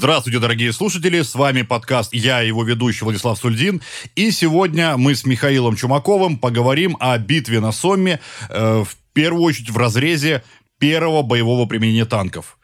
Здравствуйте, 0.00 0.38
дорогие 0.38 0.72
слушатели, 0.72 1.20
с 1.20 1.34
вами 1.34 1.60
подкаст 1.60 2.14
«Я, 2.14 2.40
его 2.40 2.64
ведущий 2.64 3.04
Владислав 3.04 3.38
Сульдин». 3.38 3.82
И 4.16 4.30
сегодня 4.30 4.96
мы 4.96 5.14
с 5.14 5.26
Михаилом 5.26 5.76
Чумаковым 5.76 6.38
поговорим 6.38 6.96
о 7.00 7.18
битве 7.18 7.60
на 7.60 7.70
Сомме, 7.70 8.18
э, 8.48 8.82
в 8.82 8.96
первую 9.12 9.42
очередь 9.42 9.68
в 9.68 9.76
разрезе 9.76 10.42
первого 10.78 11.20
боевого 11.20 11.66
применения 11.66 12.06
танков. 12.06 12.56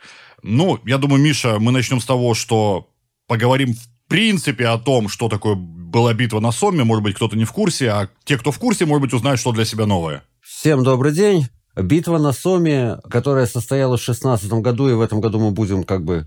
Ну, 0.42 0.80
я 0.86 0.96
думаю, 0.96 1.22
Миша, 1.22 1.58
мы 1.58 1.72
начнем 1.72 2.00
с 2.00 2.06
того, 2.06 2.32
что 2.32 2.88
поговорим 3.26 3.74
в 3.74 4.08
принципе 4.08 4.68
о 4.68 4.78
том, 4.78 5.10
что 5.10 5.28
такое 5.28 5.56
была 5.56 6.14
битва 6.14 6.40
на 6.40 6.53
Сомме. 6.53 6.84
Может 6.84 7.04
быть, 7.04 7.16
кто-то 7.16 7.37
не 7.37 7.44
в 7.44 7.53
курсе, 7.53 7.90
а 7.90 8.08
те, 8.24 8.38
кто 8.38 8.50
в 8.50 8.58
курсе, 8.58 8.87
может 8.87 9.03
быть, 9.03 9.12
узнают, 9.12 9.38
что 9.38 9.53
для 9.53 9.66
себя 9.66 9.84
новое. 9.84 10.22
Всем 10.40 10.82
добрый 10.82 11.12
день. 11.12 11.48
Битва 11.76 12.16
на 12.16 12.32
Соме, 12.32 12.96
которая 13.10 13.44
состоялась 13.44 14.00
в 14.00 14.04
16 14.04 14.50
году, 14.50 14.88
и 14.88 14.94
в 14.94 15.03
этом 15.03 15.21
году 15.21 15.38
мы 15.38 15.50
будем 15.50 15.84
как 15.84 16.02
бы 16.02 16.24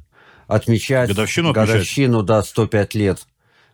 отмечать 0.49 1.09
годовщину, 1.09 1.53
годовщину 1.53 2.23
да, 2.23 2.43
105 2.43 2.95
лет. 2.95 3.27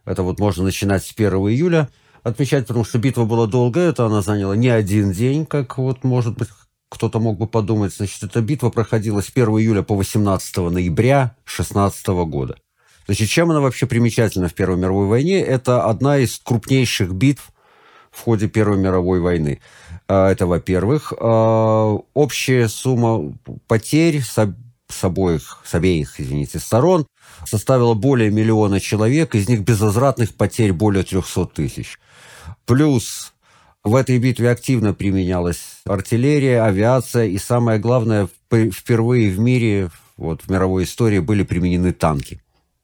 Это 0.03 0.21
вот 0.21 0.39
можно 0.39 0.63
начинать 0.63 1.03
с 1.03 1.11
1 1.11 1.33
июля 1.33 1.89
отмечать, 2.21 2.67
потому 2.67 2.83
что 2.85 2.99
битва 2.99 3.23
была 3.25 3.47
долгая, 3.47 3.89
это 3.89 4.05
она 4.05 4.21
заняла 4.21 4.55
не 4.55 4.67
один 4.67 5.11
день, 5.11 5.45
как 5.45 5.77
вот, 5.77 6.03
может 6.03 6.37
быть, 6.37 6.49
кто-то 6.89 7.19
мог 7.19 7.37
бы 7.37 7.47
подумать. 7.47 7.95
Значит, 7.95 8.23
эта 8.23 8.41
битва 8.41 8.69
проходила 8.69 9.21
с 9.21 9.29
1 9.33 9.47
июля 9.47 9.83
по 9.83 9.95
18 9.95 10.57
ноября 10.57 11.35
16 11.45 12.07
года. 12.27 12.57
Значит, 13.05 13.29
чем 13.29 13.51
она 13.51 13.61
вообще 13.61 13.85
примечательна 13.85 14.49
в 14.49 14.53
Первой 14.53 14.77
мировой 14.77 15.07
войне? 15.07 15.39
Это 15.39 15.85
одна 15.85 16.17
из 16.17 16.39
крупнейших 16.39 17.13
битв 17.13 17.51
в 18.11 18.21
ходе 18.21 18.47
Первой 18.47 18.77
мировой 18.77 19.19
войны. 19.19 19.61
А, 20.07 20.31
это, 20.31 20.47
во-первых. 20.47 21.13
А, 21.19 21.97
общая 22.13 22.67
сумма 22.67 23.33
потерь 23.67 24.21
с 24.89 25.03
обоих, 25.03 25.61
с 25.65 25.73
обеих, 25.73 26.19
извините, 26.19 26.59
сторон 26.59 27.07
составила 27.45 27.93
более 27.93 28.31
миллиона 28.31 28.79
человек, 28.79 29.35
из 29.35 29.49
них 29.49 29.61
безвозвратных 29.61 30.35
потерь 30.35 30.73
более 30.73 31.03
300 31.03 31.45
тысяч. 31.47 31.99
Плюс 32.65 33.33
в 33.83 33.95
этой 33.95 34.17
битве 34.17 34.49
активно 34.49 34.93
применялась 34.93 35.81
артиллерия, 35.85 36.63
авиация, 36.63 37.25
и 37.25 37.37
самое 37.37 37.79
главное, 37.79 38.27
впервые 38.49 39.31
в 39.31 39.39
мире, 39.39 39.89
вот 40.17 40.41
в 40.43 40.49
мировой 40.49 40.85
истории 40.85 41.19
были 41.19 41.43
применены 41.43 41.93
танки. 41.93 42.41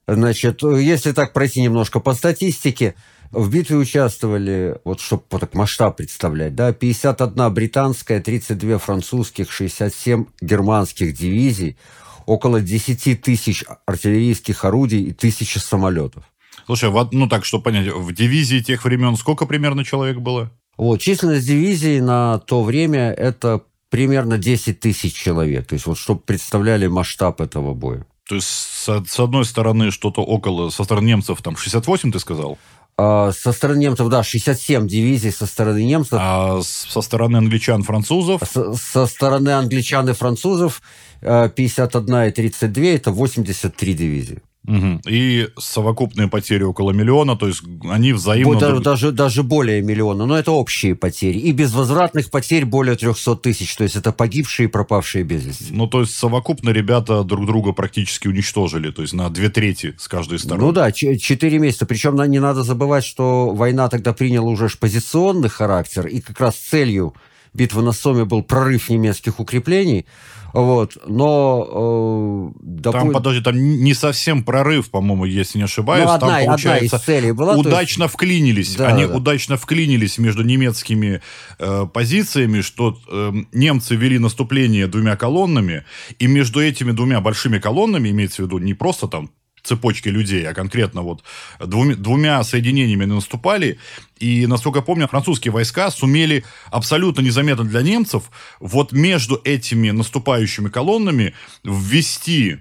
Значит, 0.07 0.61
если 0.63 1.11
так 1.11 1.33
пройти 1.33 1.61
немножко 1.61 1.99
по 1.99 2.13
статистике, 2.13 2.95
в 3.31 3.49
битве 3.49 3.77
участвовали, 3.77 4.79
вот 4.83 4.99
чтобы 4.99 5.23
так 5.29 5.53
масштаб 5.53 5.97
представлять, 5.97 6.55
да, 6.55 6.73
51 6.73 7.53
британская, 7.53 8.19
32 8.19 8.77
французских, 8.77 9.51
67 9.51 10.25
германских 10.41 11.13
дивизий, 11.13 11.77
около 12.25 12.61
10 12.61 13.21
тысяч 13.21 13.63
артиллерийских 13.85 14.65
орудий 14.65 15.03
и 15.03 15.13
тысячи 15.13 15.57
самолетов. 15.57 16.23
Слушай, 16.65 16.91
ну 17.11 17.27
так, 17.27 17.45
чтобы 17.45 17.63
понять, 17.65 17.87
в 17.93 18.13
дивизии 18.13 18.59
тех 18.59 18.83
времен 18.85 19.15
сколько 19.15 19.45
примерно 19.45 19.83
человек 19.83 20.17
было? 20.17 20.51
Вот, 20.77 20.99
численность 20.99 21.47
дивизии 21.47 21.99
на 21.99 22.39
то 22.39 22.63
время 22.63 23.11
это 23.11 23.61
примерно 23.89 24.37
10 24.37 24.79
тысяч 24.79 25.13
человек. 25.13 25.67
То 25.67 25.73
есть, 25.73 25.85
вот, 25.85 25.97
чтобы 25.97 26.21
представляли 26.21 26.87
масштаб 26.87 27.41
этого 27.41 27.73
боя. 27.73 28.05
То 28.27 28.35
есть, 28.35 28.47
с, 28.47 29.03
с 29.05 29.19
одной 29.19 29.45
стороны, 29.45 29.91
что-то 29.91 30.21
около, 30.21 30.69
со 30.69 30.85
стороны 30.85 31.07
немцев, 31.07 31.41
там, 31.41 31.57
68, 31.57 32.11
ты 32.11 32.19
сказал? 32.19 32.57
А, 32.97 33.31
со 33.31 33.51
стороны 33.51 33.79
немцев, 33.79 34.09
да, 34.09 34.23
67 34.23 34.87
дивизий 34.87 35.31
со 35.31 35.45
стороны 35.45 35.83
немцев. 35.83 36.13
А 36.19 36.61
со 36.63 37.01
стороны 37.01 37.37
англичан, 37.37 37.83
французов? 37.83 38.41
Со, 38.51 38.73
со 38.75 39.05
стороны 39.05 39.49
англичан 39.49 40.09
и 40.09 40.13
французов 40.13 40.81
51 41.21 42.15
э, 42.15 42.27
и 42.29 42.31
32– 42.31 42.85
это 42.85 43.11
83 43.11 43.93
дивизии. 43.93 44.41
Угу. 44.67 45.01
И 45.07 45.49
совокупные 45.57 46.27
потери 46.27 46.63
около 46.63 46.91
миллиона, 46.91 47.35
то 47.35 47.47
есть 47.47 47.63
они 47.89 48.13
взаимно... 48.13 48.59
Даже, 48.59 48.79
даже, 48.79 49.11
даже 49.11 49.43
более 49.43 49.81
миллиона, 49.81 50.27
но 50.27 50.37
это 50.37 50.51
общие 50.51 50.95
потери. 50.95 51.39
И 51.39 51.51
безвозвратных 51.51 52.29
потерь 52.29 52.65
более 52.65 52.95
300 52.95 53.37
тысяч, 53.37 53.75
то 53.75 53.83
есть 53.83 53.95
это 53.95 54.11
погибшие 54.11 54.67
и 54.67 54.71
пропавшие 54.71 55.23
без 55.23 55.45
вести. 55.45 55.73
Ну, 55.73 55.87
то 55.87 56.01
есть 56.01 56.15
совокупно 56.15 56.69
ребята 56.69 57.23
друг 57.23 57.47
друга 57.47 57.71
практически 57.71 58.27
уничтожили, 58.27 58.91
то 58.91 59.01
есть 59.01 59.13
на 59.13 59.29
две 59.29 59.49
трети 59.49 59.95
с 59.97 60.07
каждой 60.07 60.37
стороны. 60.37 60.63
Ну 60.63 60.71
да, 60.71 60.91
четыре 60.91 61.57
месяца. 61.57 61.87
Причем 61.87 62.21
не 62.29 62.39
надо 62.39 62.63
забывать, 62.63 63.03
что 63.03 63.49
война 63.49 63.89
тогда 63.89 64.13
приняла 64.13 64.49
уже 64.49 64.69
позиционный 64.79 65.49
характер, 65.49 66.05
и 66.05 66.21
как 66.21 66.39
раз 66.39 66.55
целью 66.55 67.15
битвы 67.53 67.81
на 67.81 67.91
Соме 67.91 68.25
был 68.25 68.43
прорыв 68.43 68.89
немецких 68.89 69.39
укреплений. 69.39 70.05
Вот, 70.53 70.97
но... 71.07 72.51
Э, 72.53 72.59
допу... 72.61 72.97
Там, 72.97 73.11
подожди, 73.11 73.41
там 73.41 73.57
не 73.57 73.93
совсем 73.93 74.43
прорыв, 74.43 74.89
по-моему, 74.89 75.25
если 75.25 75.59
не 75.59 75.63
ошибаюсь. 75.63 76.05
Ну, 76.05 76.11
одна, 76.11 76.27
там, 76.27 76.45
получается, 76.45 76.97
одна 76.97 76.97
из 76.97 77.03
целей 77.03 77.31
была. 77.31 77.55
Удачно 77.55 78.03
есть... 78.03 78.13
вклинились. 78.13 78.75
Да, 78.75 78.87
Они 78.87 79.05
да. 79.05 79.15
удачно 79.15 79.55
вклинились 79.55 80.17
между 80.17 80.43
немецкими 80.43 81.21
э, 81.57 81.87
позициями, 81.93 82.61
что 82.61 82.97
э, 83.09 83.31
немцы 83.53 83.95
вели 83.95 84.19
наступление 84.19 84.87
двумя 84.87 85.15
колоннами, 85.15 85.85
и 86.19 86.27
между 86.27 86.61
этими 86.61 86.91
двумя 86.91 87.21
большими 87.21 87.59
колоннами, 87.59 88.09
имеется 88.09 88.43
в 88.43 88.45
виду 88.47 88.57
не 88.57 88.73
просто 88.73 89.07
там 89.07 89.31
цепочки 89.63 90.09
людей, 90.09 90.47
а 90.47 90.53
конкретно 90.53 91.01
вот 91.01 91.23
двумя, 91.59 91.95
двумя 91.95 92.43
соединениями 92.43 93.05
наступали. 93.05 93.79
И, 94.19 94.45
насколько 94.47 94.79
я 94.79 94.83
помню, 94.83 95.07
французские 95.07 95.51
войска 95.51 95.91
сумели 95.91 96.43
абсолютно 96.69 97.21
незаметно 97.21 97.63
для 97.63 97.81
немцев 97.81 98.31
вот 98.59 98.91
между 98.91 99.41
этими 99.43 99.91
наступающими 99.91 100.69
колоннами 100.69 101.33
ввести 101.63 102.59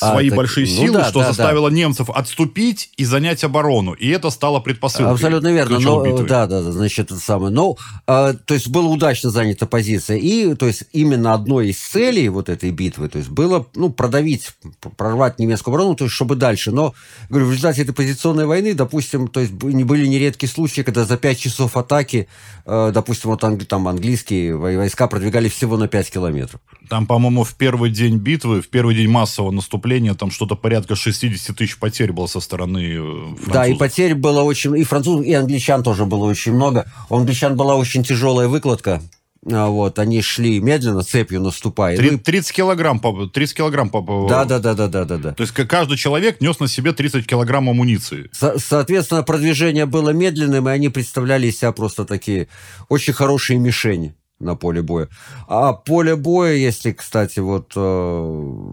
свои 0.00 0.30
а, 0.30 0.34
большие 0.34 0.66
так, 0.66 0.74
ну 0.74 0.80
силы, 0.80 0.92
ну, 0.94 0.98
да, 1.00 1.08
что 1.10 1.20
да, 1.20 1.26
заставило 1.26 1.70
да. 1.70 1.76
немцев 1.76 2.08
отступить 2.08 2.90
и 2.96 3.04
занять 3.04 3.44
оборону. 3.44 3.92
И 3.92 4.08
это 4.08 4.30
стало 4.30 4.60
предпосылкой. 4.60 5.12
Абсолютно 5.12 5.48
верно. 5.52 5.78
Но, 5.78 6.22
да, 6.22 6.46
да, 6.46 6.62
да, 6.62 6.72
значит, 6.72 7.10
это 7.10 7.20
самое. 7.20 7.52
Но, 7.52 7.76
э, 8.06 8.34
то 8.44 8.54
есть, 8.54 8.68
была 8.68 8.88
удачно 8.88 9.28
занята 9.28 9.66
позиция. 9.66 10.16
И, 10.16 10.54
то 10.54 10.66
есть, 10.66 10.84
именно 10.92 11.34
одной 11.34 11.68
из 11.68 11.78
целей 11.78 12.30
вот 12.30 12.48
этой 12.48 12.70
битвы, 12.70 13.08
то 13.08 13.18
есть, 13.18 13.28
было, 13.28 13.66
ну, 13.74 13.90
продавить, 13.90 14.52
прорвать 14.96 15.38
немецкую 15.38 15.74
оборону, 15.74 15.94
то 15.96 16.04
есть, 16.04 16.14
чтобы 16.14 16.34
дальше. 16.34 16.70
Но, 16.70 16.94
говорю, 17.28 17.46
в 17.46 17.50
результате 17.50 17.82
этой 17.82 17.92
позиционной 17.92 18.46
войны, 18.46 18.72
допустим, 18.72 19.28
то 19.28 19.40
есть, 19.40 19.52
были 19.52 20.06
нередкие 20.06 20.50
случаи, 20.50 20.80
когда 20.80 21.04
за 21.04 21.18
5 21.18 21.38
часов 21.38 21.76
атаки, 21.76 22.26
э, 22.64 22.90
допустим, 22.94 23.30
вот 23.30 23.44
англи, 23.44 23.66
там 23.66 23.86
английские 23.86 24.56
войска 24.56 25.08
продвигали 25.08 25.50
всего 25.50 25.76
на 25.76 25.88
5 25.88 26.10
километров. 26.10 26.60
Там, 26.88 27.06
по-моему, 27.06 27.44
в 27.44 27.54
первый 27.54 27.90
день 27.90 28.16
битвы, 28.16 28.62
в 28.62 28.68
первый 28.68 28.94
день 28.94 29.08
массового 29.08 29.50
наступления 29.50 29.89
наступления, 29.90 30.14
там 30.14 30.30
что-то 30.30 30.54
порядка 30.56 30.94
60 30.94 31.56
тысяч 31.56 31.78
потерь 31.78 32.12
было 32.12 32.26
со 32.26 32.40
стороны 32.40 32.96
французов. 32.96 33.48
Э, 33.48 33.52
да, 33.52 33.66
и 33.66 33.74
потерь 33.74 34.14
было 34.14 34.42
очень... 34.42 34.76
И 34.78 34.84
французов, 34.84 35.24
и 35.24 35.32
англичан 35.34 35.82
тоже 35.82 36.04
было 36.04 36.26
очень 36.26 36.52
много. 36.52 36.86
У 37.08 37.16
англичан 37.16 37.56
была 37.56 37.76
очень 37.76 38.02
тяжелая 38.02 38.48
выкладка. 38.48 39.02
А, 39.50 39.68
вот, 39.68 39.98
они 39.98 40.20
шли 40.20 40.60
медленно, 40.60 41.02
цепью 41.02 41.40
наступая. 41.40 41.96
30, 41.96 42.22
30 42.22 42.52
килограмм, 42.52 43.00
30 43.00 43.56
килограмм. 43.56 43.90
Да, 44.28 44.44
да, 44.44 44.58
да, 44.58 44.74
да, 44.74 44.86
да, 44.86 45.04
да, 45.04 45.16
да. 45.16 45.32
То 45.32 45.42
есть 45.42 45.54
каждый 45.54 45.96
человек 45.96 46.40
нес 46.40 46.60
на 46.60 46.68
себе 46.68 46.92
30 46.92 47.26
килограмм 47.26 47.70
амуниции. 47.70 48.28
Со- 48.32 48.58
соответственно, 48.58 49.22
продвижение 49.22 49.86
было 49.86 50.10
медленным, 50.10 50.68
и 50.68 50.72
они 50.72 50.90
представляли 50.90 51.46
из 51.46 51.58
себя 51.58 51.72
просто 51.72 52.04
такие 52.04 52.48
очень 52.88 53.14
хорошие 53.14 53.58
мишени 53.58 54.14
на 54.40 54.56
поле 54.56 54.82
боя. 54.82 55.08
А 55.46 55.72
поле 55.72 56.16
боя, 56.16 56.54
если, 56.54 56.92
кстати, 56.92 57.40
вот 57.40 57.72
э, 57.76 58.72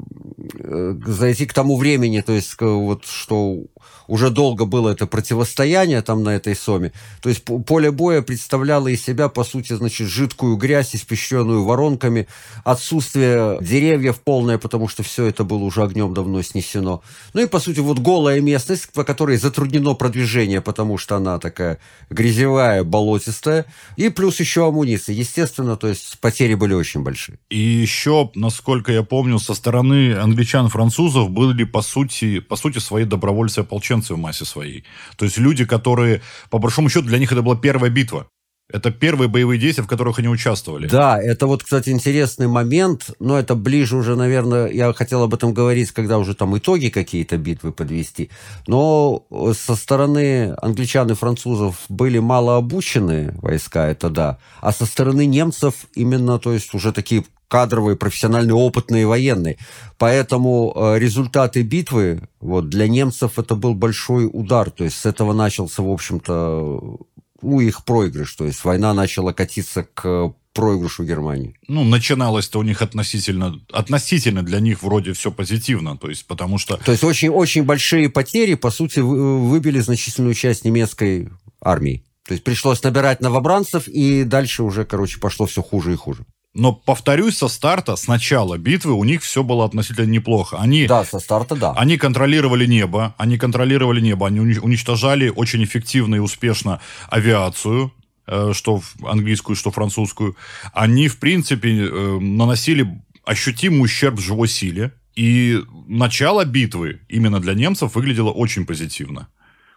э 0.60 0.94
зайти 1.06 1.46
к 1.46 1.54
тому 1.54 1.78
времени, 1.78 2.22
то 2.22 2.34
есть 2.34 2.56
вот 2.60 3.06
что 3.06 3.64
уже 4.08 4.30
долго 4.30 4.66
было 4.66 4.90
это 4.90 5.06
противостояние 5.06 6.02
там 6.02 6.24
на 6.24 6.36
этой 6.36 6.56
соме. 6.56 6.92
То 7.22 7.30
есть 7.30 7.44
поле 7.44 7.92
боя 7.92 8.22
представляло 8.22 8.88
из 8.88 9.04
себя, 9.04 9.30
по 9.30 9.44
сути, 9.44 9.74
значит, 9.74 10.08
жидкую 10.08 10.56
грязь, 10.58 10.96
испещренную 10.96 11.64
воронками, 11.64 12.28
отсутствие 12.64 13.58
деревьев 13.62 14.20
полное, 14.22 14.58
потому 14.58 14.88
что 14.88 15.04
все 15.04 15.26
это 15.26 15.44
было 15.44 15.64
уже 15.64 15.84
огнем 15.84 16.14
давно 16.14 16.42
снесено. 16.42 17.02
Ну 17.34 17.42
и, 17.42 17.46
по 17.48 17.60
сути, 17.60 17.80
вот 17.80 18.00
голая 18.00 18.42
местность, 18.42 18.92
по 18.94 19.04
которой 19.04 19.38
затруднено 19.38 19.94
продвижение, 19.94 20.62
потому 20.62 20.98
что 20.98 21.16
она 21.16 21.40
такая 21.40 21.80
грязевая, 22.10 22.84
болотистая. 22.84 23.66
И 23.98 24.10
плюс 24.10 24.40
еще 24.40 24.68
амуниция. 24.68 25.16
Естественно, 25.16 25.76
то 25.76 25.88
есть 25.88 26.20
потери 26.20 26.54
были 26.54 26.74
очень 26.74 27.04
большие. 27.04 27.38
И 27.50 27.60
еще, 27.60 28.32
насколько 28.36 28.92
я 28.92 29.04
помню, 29.04 29.40
со 29.40 29.54
стороны 29.54 30.14
англичан-французов 30.14 31.30
были, 31.30 31.64
по 31.64 31.82
сути, 31.82 32.40
по 32.40 32.56
сути, 32.56 32.80
свои 32.80 33.04
добровольцы-ополченцы 33.04 33.97
ополченцы 33.98 34.14
в 34.14 34.18
массе 34.18 34.46
своей. 34.46 34.84
То 35.16 35.26
есть 35.26 35.38
люди, 35.38 35.66
которые, 35.66 36.22
по 36.50 36.60
большому 36.60 36.90
счету, 36.90 37.08
для 37.08 37.20
них 37.20 37.32
это 37.32 37.42
была 37.42 37.56
первая 37.56 37.92
битва. 37.92 38.28
Это 38.70 38.92
первые 38.92 39.30
боевые 39.30 39.60
действия, 39.60 39.84
в 39.84 39.88
которых 39.88 40.20
они 40.20 40.28
участвовали. 40.28 40.88
Да, 40.90 41.22
это 41.22 41.48
вот, 41.48 41.64
кстати, 41.64 41.90
интересный 41.90 42.48
момент, 42.48 43.12
но 43.20 43.40
это 43.40 43.56
ближе 43.56 43.96
уже, 43.96 44.18
наверное, 44.18 44.68
я 44.68 44.92
хотел 44.92 45.24
об 45.24 45.34
этом 45.34 45.54
говорить, 45.54 45.92
когда 45.92 46.18
уже 46.18 46.36
там 46.36 46.58
итоги 46.58 46.90
какие-то 46.90 47.38
битвы 47.38 47.72
подвести. 47.72 48.30
Но 48.68 49.26
со 49.54 49.76
стороны 49.78 50.54
англичан 50.62 51.10
и 51.10 51.14
французов 51.14 51.86
были 51.88 52.20
мало 52.20 52.58
обучены 52.58 53.34
войска, 53.42 53.88
это 53.88 54.10
да. 54.10 54.38
А 54.60 54.74
со 54.74 54.86
стороны 54.86 55.26
немцев 55.26 55.86
именно, 55.96 56.38
то 56.38 56.52
есть 56.52 56.74
уже 56.74 56.92
такие 56.92 57.24
кадровые, 57.48 57.96
профессиональные, 57.96 58.56
опытные 58.56 59.08
военные. 59.08 59.58
Поэтому 59.98 60.74
э, 60.76 61.00
результаты 61.00 61.62
битвы 61.62 62.28
вот, 62.42 62.68
для 62.68 62.90
немцев 62.90 63.40
это 63.40 63.56
был 63.56 63.74
большой 63.74 64.30
удар. 64.32 64.70
То 64.72 64.84
есть 64.84 64.98
с 64.98 65.06
этого 65.06 65.32
начался, 65.32 65.82
в 65.82 65.90
общем-то, 65.90 66.98
ну, 67.42 67.60
их 67.60 67.86
проигрыш. 67.86 68.34
То 68.36 68.46
есть 68.46 68.64
война 68.64 68.94
начала 68.94 69.34
катиться 69.34 69.88
к 69.94 70.34
проигрышу 70.54 71.04
Германии. 71.04 71.56
Ну, 71.68 71.84
начиналось-то 71.84 72.60
у 72.60 72.64
них 72.64 72.82
относительно, 72.82 73.62
относительно 73.72 74.42
для 74.42 74.60
них 74.60 74.82
вроде 74.82 75.14
все 75.14 75.32
позитивно, 75.32 75.98
то 75.98 76.10
есть 76.10 76.26
потому 76.26 76.58
что... 76.58 76.78
То 76.78 76.92
есть 76.92 77.04
очень, 77.04 77.30
очень 77.30 77.64
большие 77.64 78.10
потери, 78.10 78.56
по 78.56 78.72
сути, 78.72 79.00
выбили 79.00 79.80
значительную 79.80 80.34
часть 80.34 80.66
немецкой 80.66 81.30
армии. 81.62 82.04
То 82.28 82.34
есть 82.34 82.44
пришлось 82.44 82.82
набирать 82.82 83.22
новобранцев, 83.22 83.88
и 83.88 84.24
дальше 84.24 84.64
уже, 84.64 84.84
короче, 84.84 85.20
пошло 85.20 85.46
все 85.46 85.62
хуже 85.62 85.94
и 85.94 85.96
хуже. 85.96 86.26
Но, 86.58 86.74
повторюсь, 86.74 87.38
со 87.38 87.50
старта, 87.50 87.96
с 87.96 88.08
начала 88.08 88.58
битвы 88.58 88.94
у 88.94 89.04
них 89.04 89.22
все 89.22 89.44
было 89.44 89.64
относительно 89.64 90.08
неплохо. 90.08 90.58
Они, 90.58 90.88
да, 90.88 91.06
со 91.06 91.20
старта, 91.20 91.56
да. 91.56 91.74
Они 91.74 91.98
контролировали 91.98 92.66
небо, 92.66 93.14
они 93.20 93.38
контролировали 93.38 94.02
небо, 94.02 94.26
они 94.26 94.40
уничтожали 94.40 95.30
очень 95.30 95.64
эффективно 95.64 96.16
и 96.16 96.20
успешно 96.20 96.82
авиацию, 97.10 97.94
э, 98.26 98.54
что 98.54 98.82
английскую, 99.04 99.56
что 99.56 99.70
французскую. 99.70 100.36
Они, 100.74 101.08
в 101.08 101.20
принципе, 101.20 101.78
э, 101.78 102.18
наносили 102.20 102.88
ощутимый 103.24 103.84
ущерб 103.84 104.20
живой 104.20 104.48
силе. 104.48 104.94
И 105.16 105.62
начало 105.88 106.44
битвы 106.44 107.02
именно 107.08 107.40
для 107.40 107.54
немцев 107.54 107.94
выглядело 107.94 108.32
очень 108.32 108.66
позитивно. 108.66 109.28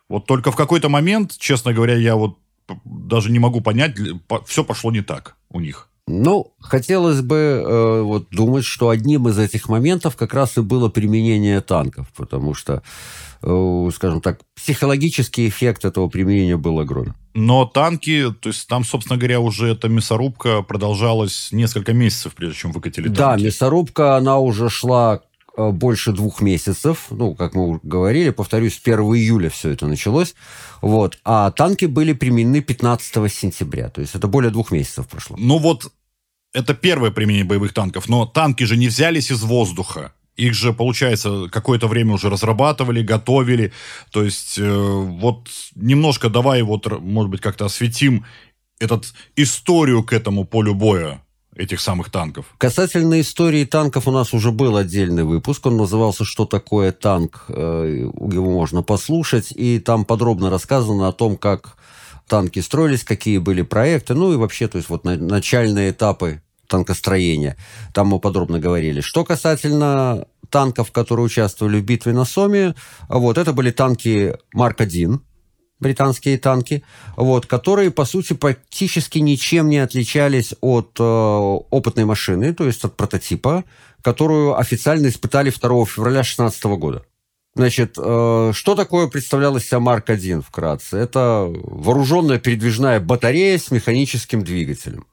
Вот 0.09 0.25
только 0.25 0.51
в 0.51 0.57
какой-то 0.57 0.89
момент, 0.89 1.37
честно 1.39 1.75
говоря, 1.75 1.97
я 1.97 2.17
вот 2.17 2.39
даже 2.87 3.31
не 3.31 3.39
могу 3.39 3.61
понять, 3.61 3.99
все 4.47 4.65
пошло 4.65 4.91
не 4.91 5.03
так 5.03 5.37
у 5.51 5.61
них. 5.61 5.90
Ну, 6.11 6.53
хотелось 6.59 7.21
бы 7.21 7.37
э, 7.37 8.03
вот 8.03 8.31
думать, 8.31 8.65
что 8.65 8.89
одним 8.89 9.29
из 9.29 9.39
этих 9.39 9.69
моментов 9.69 10.17
как 10.17 10.35
раз 10.35 10.59
и 10.59 10.61
было 10.61 10.89
применение 10.89 11.61
танков, 11.61 12.09
потому 12.17 12.55
что, 12.55 12.83
э, 13.43 13.91
скажем 13.95 14.21
так, 14.21 14.41
психологический 14.57 15.49
эффект 15.49 15.85
этого 15.85 16.09
применения 16.09 16.57
был 16.57 16.81
огромен. 16.81 17.15
Но 17.35 17.65
танки, 17.65 18.35
то 18.41 18.49
есть 18.49 18.67
там, 18.67 18.85
собственно 18.85 19.17
говоря, 19.17 19.41
уже 19.41 19.69
эта 19.69 19.89
мясорубка 19.89 20.63
продолжалась 20.63 21.51
несколько 21.53 21.93
месяцев, 21.93 22.35
прежде 22.35 22.57
чем 22.57 22.73
выкатили 22.73 23.05
танки. 23.05 23.19
Да, 23.19 23.37
мясорубка, 23.37 24.17
она 24.17 24.39
уже 24.39 24.69
шла 24.69 25.21
э, 25.57 25.71
больше 25.71 26.11
двух 26.11 26.41
месяцев. 26.41 27.07
Ну, 27.11 27.37
как 27.37 27.55
мы 27.55 27.79
говорили, 27.85 28.31
повторюсь, 28.31 28.81
1 28.83 28.99
июля 28.99 29.49
все 29.49 29.71
это 29.71 29.87
началось. 29.87 30.35
Вот. 30.83 31.19
А 31.25 31.53
танки 31.53 31.85
были 31.85 32.15
применены 32.15 32.63
15 32.63 33.33
сентября. 33.33 33.91
То 33.91 34.01
есть 34.01 34.17
это 34.17 34.27
более 34.27 34.51
двух 34.51 34.73
месяцев 34.73 35.07
прошло. 35.07 35.37
Ну 35.39 35.59
вот 35.59 35.93
это 36.53 36.75
первое 36.75 37.11
применение 37.11 37.47
боевых 37.47 37.73
танков, 37.73 38.09
но 38.09 38.27
танки 38.27 38.65
же 38.65 38.77
не 38.77 38.89
взялись 38.89 39.31
из 39.31 39.43
воздуха. 39.43 40.13
Их 40.37 40.55
же, 40.55 40.73
получается, 40.73 41.49
какое-то 41.51 41.87
время 41.87 42.15
уже 42.15 42.31
разрабатывали, 42.31 43.03
готовили. 43.03 43.73
То 44.11 44.25
есть, 44.25 44.59
э, 44.59 44.73
вот 44.73 45.49
немножко 45.75 46.31
давай, 46.31 46.63
вот, 46.63 46.87
может 47.01 47.31
быть, 47.31 47.41
как-то 47.41 47.67
осветим 47.67 48.25
этот 48.79 49.13
историю 49.37 50.03
к 50.03 50.13
этому 50.15 50.45
полю 50.45 50.75
боя 50.75 51.23
этих 51.55 51.81
самых 51.81 52.11
танков. 52.11 52.47
Касательно 52.57 53.21
истории 53.21 53.65
танков 53.65 54.09
у 54.09 54.13
нас 54.13 54.33
уже 54.33 54.51
был 54.51 54.77
отдельный 54.77 55.25
выпуск. 55.25 55.67
Он 55.67 55.77
назывался 55.77 56.25
«Что 56.25 56.47
такое 56.47 56.91
танк?». 56.91 57.45
Э, 57.49 58.09
его 58.33 58.51
можно 58.51 58.83
послушать. 58.83 59.53
И 59.55 59.79
там 59.79 60.07
подробно 60.07 60.49
рассказано 60.49 61.09
о 61.09 61.13
том, 61.13 61.37
как 61.37 61.77
танки 62.31 62.61
строились, 62.61 63.03
какие 63.03 63.39
были 63.39 63.63
проекты, 63.63 64.15
ну 64.15 64.33
и 64.33 64.37
вообще, 64.37 64.69
то 64.69 64.79
есть 64.79 64.89
вот 64.89 65.05
на, 65.05 65.17
начальные 65.17 65.91
этапы 65.91 66.41
танкостроения. 66.69 67.57
Там 67.93 68.07
мы 68.07 68.21
подробно 68.21 68.61
говорили. 68.61 69.01
Что 69.01 69.25
касательно 69.25 70.27
танков, 70.49 70.93
которые 70.93 71.27
участвовали 71.27 71.81
в 71.81 71.85
битве 71.85 72.13
на 72.13 72.25
Соме, 72.25 72.77
вот, 73.09 73.37
это 73.37 73.53
были 73.53 73.73
танки 73.73 74.37
Марк-1, 74.55 75.19
британские 75.81 76.39
танки, 76.39 76.85
вот, 77.17 77.47
которые, 77.47 77.91
по 77.91 78.05
сути, 78.05 78.35
практически 78.35 79.19
ничем 79.19 79.69
не 79.69 79.79
отличались 79.79 80.55
от 80.61 80.97
э, 81.01 81.03
опытной 81.03 82.05
машины, 82.05 82.55
то 82.55 82.65
есть 82.65 82.85
от 82.85 82.97
прототипа, 82.97 83.65
которую 84.03 84.57
официально 84.57 85.09
испытали 85.09 85.51
2 85.51 85.85
февраля 85.87 86.23
2016 86.23 86.65
года. 86.65 87.03
Значит, 87.61 87.99
э, 87.99 88.53
что 88.55 88.75
такое 88.75 89.07
представляла 89.09 89.61
себя 89.61 89.81
Марк-1 89.81 90.41
вкратце? 90.41 90.97
Это 90.97 91.47
вооруженная 91.47 92.39
передвижная 92.39 93.01
батарея 93.01 93.59
с 93.59 93.71
механическим 93.71 94.43
двигателем. 94.43 95.05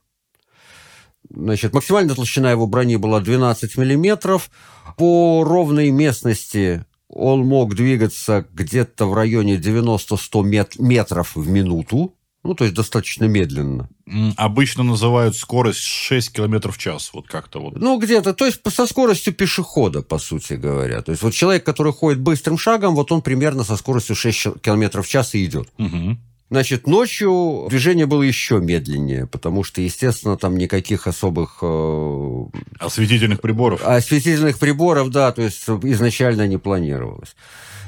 Значит, 1.29 1.73
максимальная 1.73 2.15
толщина 2.15 2.49
его 2.49 2.65
брони 2.65 2.95
была 2.95 3.19
12 3.19 3.75
миллиметров. 3.75 4.49
По 4.95 5.43
ровной 5.43 5.89
местности 5.89 6.85
он 7.09 7.41
мог 7.45 7.75
двигаться 7.75 8.47
где-то 8.53 9.07
в 9.07 9.13
районе 9.13 9.57
90-100 9.57 10.71
метров 10.79 11.35
в 11.35 11.49
минуту. 11.49 12.13
Ну, 12.47 12.55
то 12.55 12.63
есть 12.63 12.73
достаточно 12.73 13.25
медленно. 13.25 13.89
Обычно 14.37 14.83
называют 14.83 15.35
скорость 15.35 15.81
6 15.81 16.31
км 16.31 16.71
в 16.71 16.77
час, 16.77 17.11
вот 17.13 17.27
как-то 17.27 17.59
вот. 17.59 17.75
Ну, 17.75 17.99
где-то, 17.99 18.33
то 18.33 18.45
есть 18.45 18.61
со 18.69 18.87
скоростью 18.87 19.33
пешехода, 19.33 20.01
по 20.01 20.17
сути 20.17 20.53
говоря. 20.53 21.01
То 21.01 21.11
есть 21.11 21.23
вот 21.23 21.33
человек, 21.33 21.65
который 21.65 21.91
ходит 21.91 22.21
быстрым 22.21 22.57
шагом, 22.57 22.95
вот 22.95 23.11
он 23.11 23.21
примерно 23.21 23.65
со 23.65 23.75
скоростью 23.75 24.15
6 24.15 24.61
км 24.61 25.01
в 25.01 25.07
час 25.09 25.35
и 25.35 25.43
идет. 25.43 25.67
Угу. 25.77 26.17
Значит, 26.49 26.87
ночью 26.87 27.67
движение 27.69 28.05
было 28.05 28.21
еще 28.21 28.59
медленнее, 28.59 29.27
потому 29.27 29.63
что, 29.63 29.81
естественно, 29.81 30.37
там 30.37 30.57
никаких 30.57 31.05
особых... 31.05 31.57
Э, 31.61 32.45
осветительных 32.79 33.41
приборов. 33.41 33.81
Осветительных 33.83 34.57
приборов, 34.57 35.09
да, 35.09 35.33
то 35.33 35.41
есть 35.41 35.67
изначально 35.67 36.47
не 36.47 36.57
планировалось. 36.57 37.35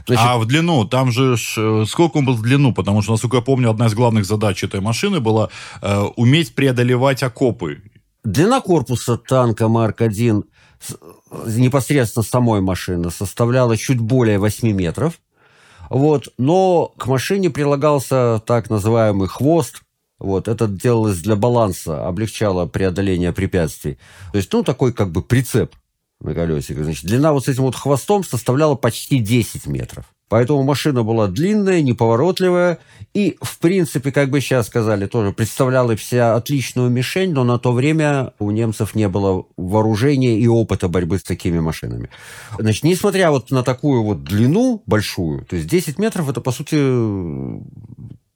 Значит... 0.08 0.26
А 0.28 0.38
в 0.38 0.46
длину, 0.46 0.86
там 0.86 1.12
же 1.12 1.36
э, 1.58 1.86
сколько 1.88 2.18
он 2.18 2.26
был 2.26 2.34
в 2.34 2.42
длину? 2.42 2.74
Потому 2.74 3.02
что, 3.02 3.14
насколько 3.14 3.38
я 3.38 3.44
помню, 3.44 3.70
одна 3.70 3.88
из 3.88 3.94
главных 3.94 4.26
задач 4.26 4.62
этой 4.62 4.82
машины 4.82 5.22
была 5.22 5.50
э, 5.82 6.02
уметь 6.18 6.54
преодолевать 6.54 7.24
окопы. 7.24 7.82
Длина 8.26 8.60
корпуса 8.60 9.18
танка 9.18 9.70
Марк-1 9.70 10.44
непосредственно 11.46 12.24
самой 12.24 12.62
машины 12.62 13.12
составляла 13.12 13.78
чуть 13.78 14.00
более 14.00 14.40
8 14.40 14.72
метров. 14.72 15.20
Вот. 15.90 16.30
Но 16.38 16.94
к 16.98 17.08
машине 17.08 17.50
прилагался 17.50 18.42
так 18.46 18.70
называемый 18.70 19.28
хвост, 19.28 19.82
вот, 20.20 20.50
это 20.50 20.68
делалось 20.68 21.20
для 21.20 21.36
баланса, 21.36 22.06
облегчало 22.06 22.66
преодоление 22.66 23.32
препятствий. 23.32 23.98
То 24.32 24.38
есть, 24.38 24.52
ну, 24.52 24.64
такой 24.64 24.92
как 24.92 25.12
бы 25.12 25.22
прицеп 25.22 25.74
на 26.20 26.34
колесиках. 26.34 26.84
Значит, 26.84 27.06
длина 27.06 27.32
вот 27.32 27.46
с 27.46 27.48
этим 27.48 27.64
вот 27.64 27.76
хвостом 27.76 28.24
составляла 28.24 28.76
почти 28.76 29.20
10 29.20 29.66
метров. 29.68 30.06
Поэтому 30.30 30.64
машина 30.64 31.04
была 31.04 31.28
длинная, 31.28 31.82
неповоротливая 31.82 32.78
и, 33.16 33.38
в 33.42 33.58
принципе, 33.58 34.12
как 34.12 34.30
бы 34.30 34.40
сейчас 34.40 34.68
сказали, 34.68 35.08
тоже 35.08 35.34
представляла 35.34 35.96
вся 35.96 36.36
отличную 36.36 36.92
мишень, 36.92 37.34
но 37.34 37.44
на 37.44 37.58
то 37.58 37.74
время 37.74 38.34
у 38.38 38.52
немцев 38.52 38.94
не 38.94 39.10
было 39.10 39.46
вооружения 39.58 40.40
и 40.40 40.48
опыта 40.48 40.88
борьбы 40.88 41.18
с 41.18 41.24
такими 41.24 41.60
машинами. 41.60 42.10
Значит, 42.60 42.84
несмотря 42.84 43.32
вот 43.32 43.50
на 43.50 43.64
такую 43.64 44.04
вот 44.04 44.24
длину 44.24 44.84
большую, 44.86 45.46
то 45.46 45.56
есть 45.56 45.68
10 45.68 45.98
метров 45.98 46.30
это, 46.30 46.42
по 46.42 46.52
сути, 46.52 46.76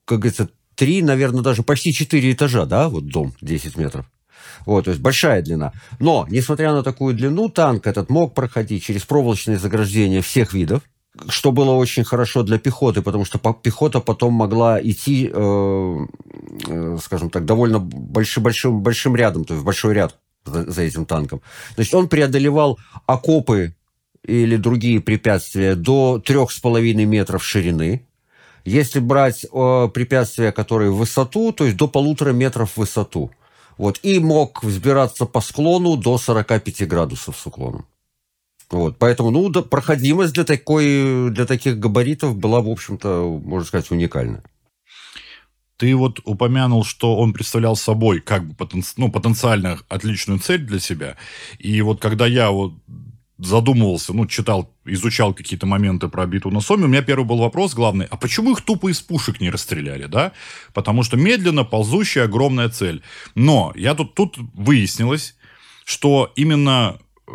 как 0.06 0.20
говорится, 0.20 0.50
три, 0.76 1.04
наверное, 1.04 1.44
даже 1.44 1.62
почти 1.62 1.94
четыре 1.94 2.32
этажа, 2.32 2.66
да, 2.66 2.90
вот 2.90 3.06
дом 3.06 3.34
10 3.42 3.78
метров. 3.78 4.08
Вот, 4.66 4.86
то 4.86 4.92
есть 4.92 5.02
большая 5.02 5.42
длина. 5.42 5.74
Но, 6.00 6.26
несмотря 6.30 6.74
на 6.74 6.84
такую 6.84 7.14
длину, 7.14 7.50
танк 7.50 7.86
этот 7.86 8.10
мог 8.10 8.34
проходить 8.34 8.84
через 8.84 9.04
проволочные 9.04 9.58
заграждения 9.58 10.22
всех 10.22 10.54
видов, 10.54 10.82
что 11.29 11.51
было 11.51 11.72
очень 11.72 12.03
хорошо 12.03 12.43
для 12.43 12.58
пехоты, 12.58 13.01
потому 13.01 13.25
что 13.25 13.38
пехота 13.38 14.00
потом 14.00 14.34
могла 14.34 14.82
идти, 14.82 15.29
э, 15.32 15.98
э, 16.67 16.98
скажем 17.01 17.29
так, 17.29 17.46
довольно 17.46 17.79
большим, 17.79 18.43
большим, 18.43 18.82
большим 18.82 19.15
рядом, 19.15 19.46
то 19.46 19.53
есть 19.53 19.65
большой 19.65 19.93
ряд 19.93 20.20
за, 20.46 20.70
за 20.70 20.82
этим 20.82 21.05
танком. 21.05 21.41
Значит, 21.75 21.93
он 21.93 22.08
преодолевал 22.08 22.79
окопы 23.05 23.75
или 24.25 24.58
другие 24.58 25.01
препятствия 25.01 25.75
до 25.75 26.20
трех 26.20 26.51
с 26.51 26.60
половиной 26.60 27.05
метров 27.05 27.43
ширины. 27.43 28.08
Если 28.65 29.00
брать 29.00 29.46
э, 29.46 29.89
препятствия, 29.93 30.51
которые 30.51 30.91
в 30.91 30.98
высоту, 30.98 31.51
то 31.51 31.65
есть 31.65 31.77
до 31.77 31.88
полутора 31.88 32.32
метров 32.32 32.72
в 32.72 32.77
высоту– 32.77 33.32
вот, 33.77 34.00
и 34.03 34.20
мог 34.20 34.63
взбираться 34.63 35.25
по 35.25 35.41
склону 35.41 35.98
до 35.98 36.17
45 36.17 36.88
градусов 36.88 37.38
с 37.38 37.46
уклоном. 37.46 37.86
Вот, 38.74 38.98
поэтому, 38.98 39.30
ну, 39.30 39.50
да, 39.50 39.62
проходимость 39.62 40.34
для, 40.34 40.44
такой, 40.44 41.30
для 41.30 41.46
таких 41.46 41.77
габаритов 41.77 42.36
была, 42.36 42.60
в 42.60 42.68
общем-то, 42.68 43.39
можно 43.46 43.68
сказать, 43.68 43.92
уникальна. 43.92 44.44
ты 45.77 45.96
вот 45.96 46.20
упомянул, 46.24 46.84
что 46.84 47.18
он 47.18 47.34
представлял 47.34 47.75
собой 47.75 48.20
как 48.20 48.48
бы 48.48 48.56
потен... 48.56 48.84
ну, 48.98 49.12
потенциально 49.12 49.80
отличную 49.89 50.39
цель 50.39 50.62
для 50.62 50.80
себя. 50.80 51.18
И 51.60 51.82
вот 51.82 52.01
когда 52.01 52.25
я 52.25 52.50
вот 52.50 52.74
задумывался, 53.38 54.13
ну, 54.13 54.25
читал, 54.25 54.74
изучал 54.86 55.36
какие-то 55.36 55.68
моменты 55.68 56.08
про 56.08 56.25
битву 56.25 56.50
на 56.50 56.62
Соме, 56.62 56.86
у 56.86 56.88
меня 56.88 57.03
первый 57.03 57.25
был 57.25 57.38
вопрос 57.38 57.75
главный, 57.75 58.08
а 58.10 58.18
почему 58.18 58.53
их 58.53 58.62
тупо 58.62 58.89
из 58.89 59.01
пушек 59.01 59.39
не 59.39 59.51
расстреляли, 59.51 60.06
да? 60.06 60.32
Потому 60.74 61.03
что 61.03 61.15
медленно 61.18 61.63
ползущая 61.63 62.24
огромная 62.24 62.70
цель. 62.70 63.03
Но 63.36 63.72
я 63.75 63.94
тут, 63.94 64.15
тут 64.15 64.38
выяснилось, 64.53 65.36
что 65.86 66.32
именно 66.36 66.98
э, 67.27 67.32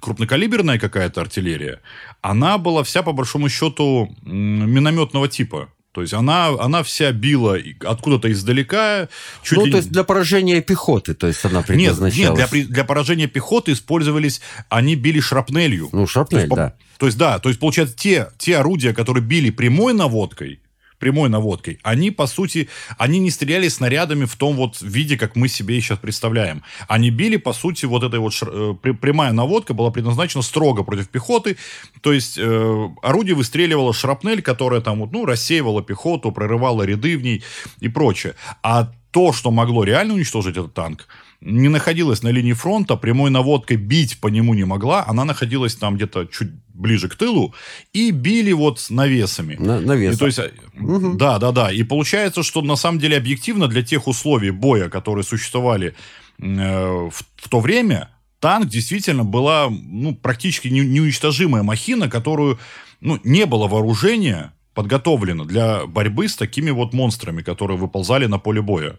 крупнокалиберная 0.00 0.78
какая-то 0.78 1.20
артиллерия, 1.20 1.80
она 2.20 2.58
была 2.58 2.82
вся, 2.82 3.02
по 3.02 3.12
большому 3.12 3.48
счету, 3.48 4.14
минометного 4.22 5.28
типа. 5.28 5.68
То 5.92 6.02
есть 6.02 6.14
она, 6.14 6.48
она 6.60 6.82
вся 6.82 7.10
била 7.12 7.58
откуда-то 7.84 8.30
издалека. 8.30 9.08
Чуть 9.42 9.58
ну, 9.58 9.64
ли... 9.64 9.70
то 9.72 9.76
есть 9.78 9.90
для 9.90 10.04
поражения 10.04 10.60
пехоты, 10.60 11.14
то 11.14 11.26
есть 11.26 11.44
она 11.44 11.62
предназначалась. 11.62 12.16
Нет, 12.16 12.38
нет 12.38 12.50
для, 12.50 12.74
для 12.74 12.84
поражения 12.84 13.26
пехоты 13.26 13.72
использовались, 13.72 14.40
они 14.68 14.94
били 14.94 15.18
шрапнелью. 15.18 15.88
Ну, 15.90 16.06
шрапнель, 16.06 16.46
то 16.48 16.54
есть, 16.54 16.54
да. 16.54 16.74
То 16.98 17.06
есть, 17.06 17.18
да, 17.18 17.38
то 17.38 17.48
есть, 17.48 17.60
получается, 17.60 17.96
те, 17.96 18.28
те 18.38 18.58
орудия, 18.58 18.92
которые 18.92 19.24
били 19.24 19.50
прямой 19.50 19.92
наводкой, 19.92 20.60
прямой 20.98 21.28
наводкой, 21.28 21.78
они, 21.82 22.10
по 22.10 22.26
сути, 22.26 22.68
они 22.96 23.18
не 23.18 23.30
стреляли 23.30 23.68
снарядами 23.68 24.24
в 24.24 24.36
том 24.36 24.56
вот 24.56 24.80
виде, 24.80 25.16
как 25.16 25.36
мы 25.36 25.48
себе 25.48 25.80
сейчас 25.80 25.98
представляем. 25.98 26.62
Они 26.88 27.10
били, 27.10 27.36
по 27.36 27.52
сути, 27.52 27.86
вот 27.86 28.02
этой 28.02 28.20
вот 28.20 28.32
шр... 28.32 28.48
Э, 28.52 28.74
прямая 28.74 29.32
наводка 29.32 29.74
была 29.74 29.90
предназначена 29.90 30.42
строго 30.42 30.82
против 30.82 31.08
пехоты, 31.08 31.56
то 32.00 32.12
есть 32.12 32.38
э, 32.38 32.88
орудие 33.02 33.34
выстреливало 33.34 33.92
шрапнель, 33.92 34.42
которая 34.42 34.80
там 34.80 35.00
вот, 35.00 35.12
ну, 35.12 35.24
рассеивала 35.24 35.82
пехоту, 35.82 36.32
прорывала 36.32 36.82
ряды 36.82 37.16
в 37.16 37.22
ней 37.22 37.42
и 37.80 37.88
прочее. 37.88 38.34
А 38.62 38.92
то, 39.10 39.32
что 39.32 39.50
могло 39.50 39.84
реально 39.84 40.14
уничтожить 40.14 40.56
этот 40.56 40.74
танк, 40.74 41.08
не 41.40 41.68
находилась 41.68 42.22
на 42.22 42.28
линии 42.28 42.52
фронта, 42.52 42.96
прямой 42.96 43.30
наводкой 43.30 43.76
бить 43.76 44.20
по 44.20 44.28
нему 44.28 44.54
не 44.54 44.64
могла, 44.64 45.04
она 45.06 45.24
находилась 45.24 45.76
там 45.76 45.96
где-то 45.96 46.26
чуть 46.26 46.50
ближе 46.74 47.08
к 47.08 47.14
тылу, 47.14 47.54
и 47.92 48.10
били 48.10 48.52
вот 48.52 48.84
навесами. 48.90 49.56
На, 49.56 49.80
навес. 49.80 50.18
то 50.18 50.26
есть, 50.26 50.40
угу. 50.78 51.14
Да, 51.14 51.38
да, 51.38 51.52
да. 51.52 51.72
И 51.72 51.82
получается, 51.82 52.42
что 52.42 52.62
на 52.62 52.76
самом 52.76 52.98
деле 52.98 53.16
объективно 53.16 53.68
для 53.68 53.82
тех 53.82 54.06
условий 54.06 54.50
боя, 54.50 54.88
которые 54.88 55.24
существовали 55.24 55.94
э, 56.40 57.08
в, 57.10 57.24
в 57.36 57.48
то 57.48 57.60
время, 57.60 58.10
танк 58.40 58.68
действительно 58.68 59.24
была 59.24 59.68
ну, 59.70 60.14
практически 60.14 60.68
не, 60.68 60.80
неуничтожимая 60.80 61.62
махина, 61.62 62.08
которую 62.08 62.58
ну, 63.00 63.18
не 63.24 63.46
было 63.46 63.66
вооружения 63.66 64.52
подготовлено 64.74 65.44
для 65.44 65.86
борьбы 65.86 66.28
с 66.28 66.36
такими 66.36 66.70
вот 66.70 66.92
монстрами, 66.92 67.42
которые 67.42 67.76
выползали 67.76 68.26
на 68.26 68.38
поле 68.38 68.62
боя. 68.62 68.96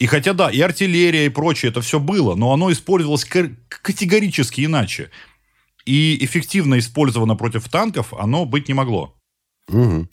И 0.00 0.06
хотя 0.06 0.32
да, 0.32 0.50
и 0.50 0.58
артиллерия, 0.60 1.26
и 1.26 1.28
прочее, 1.28 1.70
это 1.70 1.82
все 1.82 2.00
было, 2.00 2.34
но 2.34 2.54
оно 2.54 2.72
использовалось 2.72 3.26
категорически 3.68 4.64
иначе. 4.64 5.10
И 5.84 6.24
эффективно 6.24 6.78
использовано 6.78 7.36
против 7.36 7.68
танков 7.68 8.14
оно 8.14 8.46
быть 8.46 8.66
не 8.68 8.74
могло. 8.74 9.14
Угу. 9.68 10.08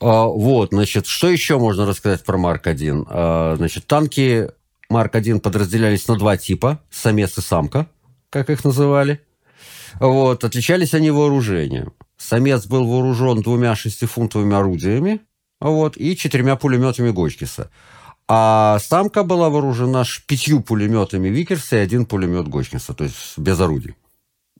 А, 0.00 0.26
вот, 0.26 0.70
значит, 0.70 1.06
что 1.06 1.28
еще 1.28 1.58
можно 1.58 1.84
рассказать 1.84 2.24
про 2.24 2.38
Марк-1? 2.38 3.06
А, 3.08 3.54
значит, 3.56 3.88
танки 3.88 4.50
Марк-1 4.88 5.40
подразделялись 5.40 6.06
на 6.06 6.16
два 6.16 6.36
типа, 6.36 6.80
самец 6.90 7.36
и 7.36 7.40
самка, 7.40 7.88
как 8.30 8.50
их 8.50 8.64
называли. 8.64 9.20
Вот, 9.98 10.44
отличались 10.44 10.94
они 10.94 11.10
вооружением. 11.10 11.92
Самец 12.16 12.66
был 12.66 12.86
вооружен 12.86 13.42
двумя 13.42 13.74
шестифунтовыми 13.74 14.54
орудиями, 14.54 15.20
вот, 15.60 15.96
и 15.96 16.16
четырьмя 16.16 16.54
пулеметами 16.54 17.10
Гочкиса. 17.10 17.70
А 18.26 18.78
самка 18.78 19.22
была 19.22 19.50
вооружена 19.50 20.04
пятью 20.26 20.62
пулеметами 20.62 21.28
Викерса 21.28 21.76
и 21.76 21.80
один 21.80 22.06
пулемет 22.06 22.48
Гочкинса, 22.48 22.94
то 22.94 23.04
есть 23.04 23.36
без 23.36 23.60
орудий. 23.60 23.94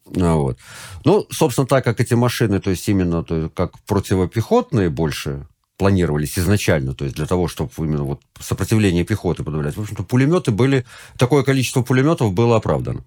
Ну, 0.06 0.42
вот. 0.42 0.58
Ну, 1.04 1.26
собственно, 1.30 1.66
так 1.66 1.82
как 1.84 2.00
эти 2.00 2.14
машины, 2.14 2.60
то 2.60 2.70
есть 2.70 2.86
именно 2.88 3.24
то 3.24 3.36
есть, 3.36 3.54
как 3.54 3.78
противопехотные 3.86 4.90
больше 4.90 5.46
планировались 5.78 6.38
изначально, 6.38 6.94
то 6.94 7.04
есть 7.04 7.16
для 7.16 7.26
того, 7.26 7.48
чтобы 7.48 7.70
именно 7.78 8.04
вот 8.04 8.20
сопротивление 8.38 9.04
пехоты 9.04 9.42
подавлять. 9.42 9.76
В 9.76 9.80
общем-то, 9.80 10.02
пулеметы 10.04 10.50
были, 10.50 10.84
такое 11.18 11.42
количество 11.42 11.82
пулеметов 11.82 12.32
было 12.32 12.56
оправдано. 12.56 13.04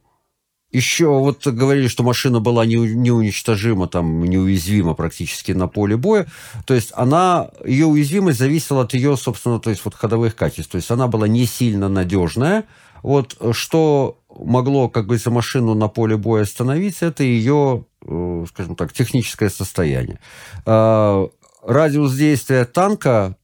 Еще 0.72 1.08
вот 1.08 1.48
говорили, 1.48 1.88
что 1.88 2.04
машина 2.04 2.42
была 2.42 2.66
неуничтожима, 2.66 3.88
там, 3.88 4.26
неуязвима 4.26 4.96
практически 4.96 5.54
на 5.54 5.68
поле 5.68 5.96
боя. 5.96 6.28
То 6.66 6.74
есть 6.74 6.92
она, 6.94 7.52
ее 7.66 7.86
уязвимость 7.86 8.40
зависела 8.40 8.82
от 8.82 8.94
ее, 8.94 9.16
собственно, 9.16 9.60
то 9.60 9.70
есть 9.70 9.86
вот 9.86 9.96
ходовых 9.96 10.36
качеств. 10.36 10.72
То 10.72 10.76
есть 10.76 10.92
она 10.92 11.08
была 11.08 11.28
не 11.28 11.46
сильно 11.46 11.88
надежная. 11.88 12.66
Вот 13.02 13.38
что 13.54 14.20
могло, 14.30 14.90
как 14.90 15.06
говорится, 15.06 15.32
машину 15.32 15.74
на 15.74 15.88
поле 15.88 16.18
боя 16.18 16.44
остановить, 16.44 17.02
это 17.02 17.24
ее, 17.24 17.86
э, 18.06 18.46
скажем 18.50 18.76
так, 18.76 18.92
техническое 18.92 19.50
состояние. 19.50 20.20
А, 20.66 21.30
радиус 21.64 22.14
действия 22.14 22.66
танка 22.66 23.38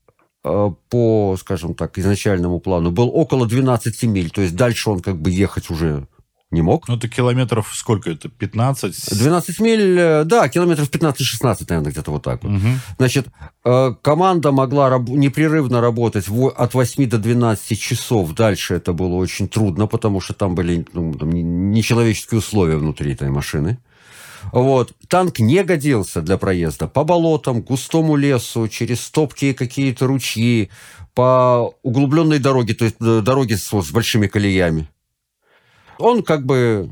э, 0.44 0.70
по, 0.90 1.36
скажем 1.38 1.74
так, 1.74 1.98
изначальному 1.98 2.60
плану 2.60 2.90
был 2.90 3.08
около 3.08 3.46
12 3.46 4.02
миль, 4.04 4.30
то 4.30 4.42
есть 4.42 4.56
дальше 4.56 4.90
он 4.90 5.00
как 5.00 5.20
бы 5.20 5.30
ехать 5.30 5.70
уже 5.70 6.06
не 6.54 6.62
мог. 6.62 6.88
Ну, 6.88 6.96
это 6.96 7.08
километров 7.08 7.70
сколько 7.74 8.10
это? 8.10 8.28
15? 8.28 9.18
12 9.18 9.60
миль, 9.60 9.98
э, 9.98 10.24
да, 10.24 10.48
километров 10.48 10.88
15-16, 10.88 11.66
наверное, 11.68 11.92
где-то 11.92 12.10
вот 12.10 12.22
так 12.22 12.42
вот. 12.42 12.52
Угу. 12.52 12.68
Значит, 12.98 13.26
э, 13.64 13.94
команда 14.00 14.52
могла 14.52 14.88
раб- 14.88 15.08
непрерывно 15.08 15.80
работать 15.80 16.26
от 16.28 16.74
8 16.74 17.08
до 17.08 17.18
12 17.18 17.78
часов. 17.78 18.34
Дальше 18.34 18.74
это 18.74 18.92
было 18.92 19.16
очень 19.16 19.48
трудно, 19.48 19.86
потому 19.86 20.20
что 20.20 20.32
там 20.32 20.54
были 20.54 20.86
ну, 20.92 21.12
там, 21.14 21.30
нечеловеческие 21.30 22.38
условия 22.38 22.76
внутри 22.76 23.12
этой 23.12 23.30
машины. 23.30 23.78
Вот. 24.52 24.92
Танк 25.08 25.38
не 25.38 25.62
годился 25.64 26.20
для 26.20 26.36
проезда 26.36 26.86
по 26.86 27.04
болотам, 27.04 27.62
густому 27.62 28.16
лесу, 28.16 28.68
через 28.68 29.10
топкие 29.10 29.54
какие-то 29.54 30.06
ручьи, 30.06 30.70
по 31.14 31.74
углубленной 31.82 32.40
дороге, 32.40 32.74
то 32.74 32.84
есть 32.84 32.96
э, 33.00 33.20
дороге 33.20 33.56
с, 33.56 33.70
с 33.70 33.90
большими 33.92 34.26
колеями. 34.26 34.88
Он 35.98 36.22
как 36.22 36.44
бы 36.44 36.90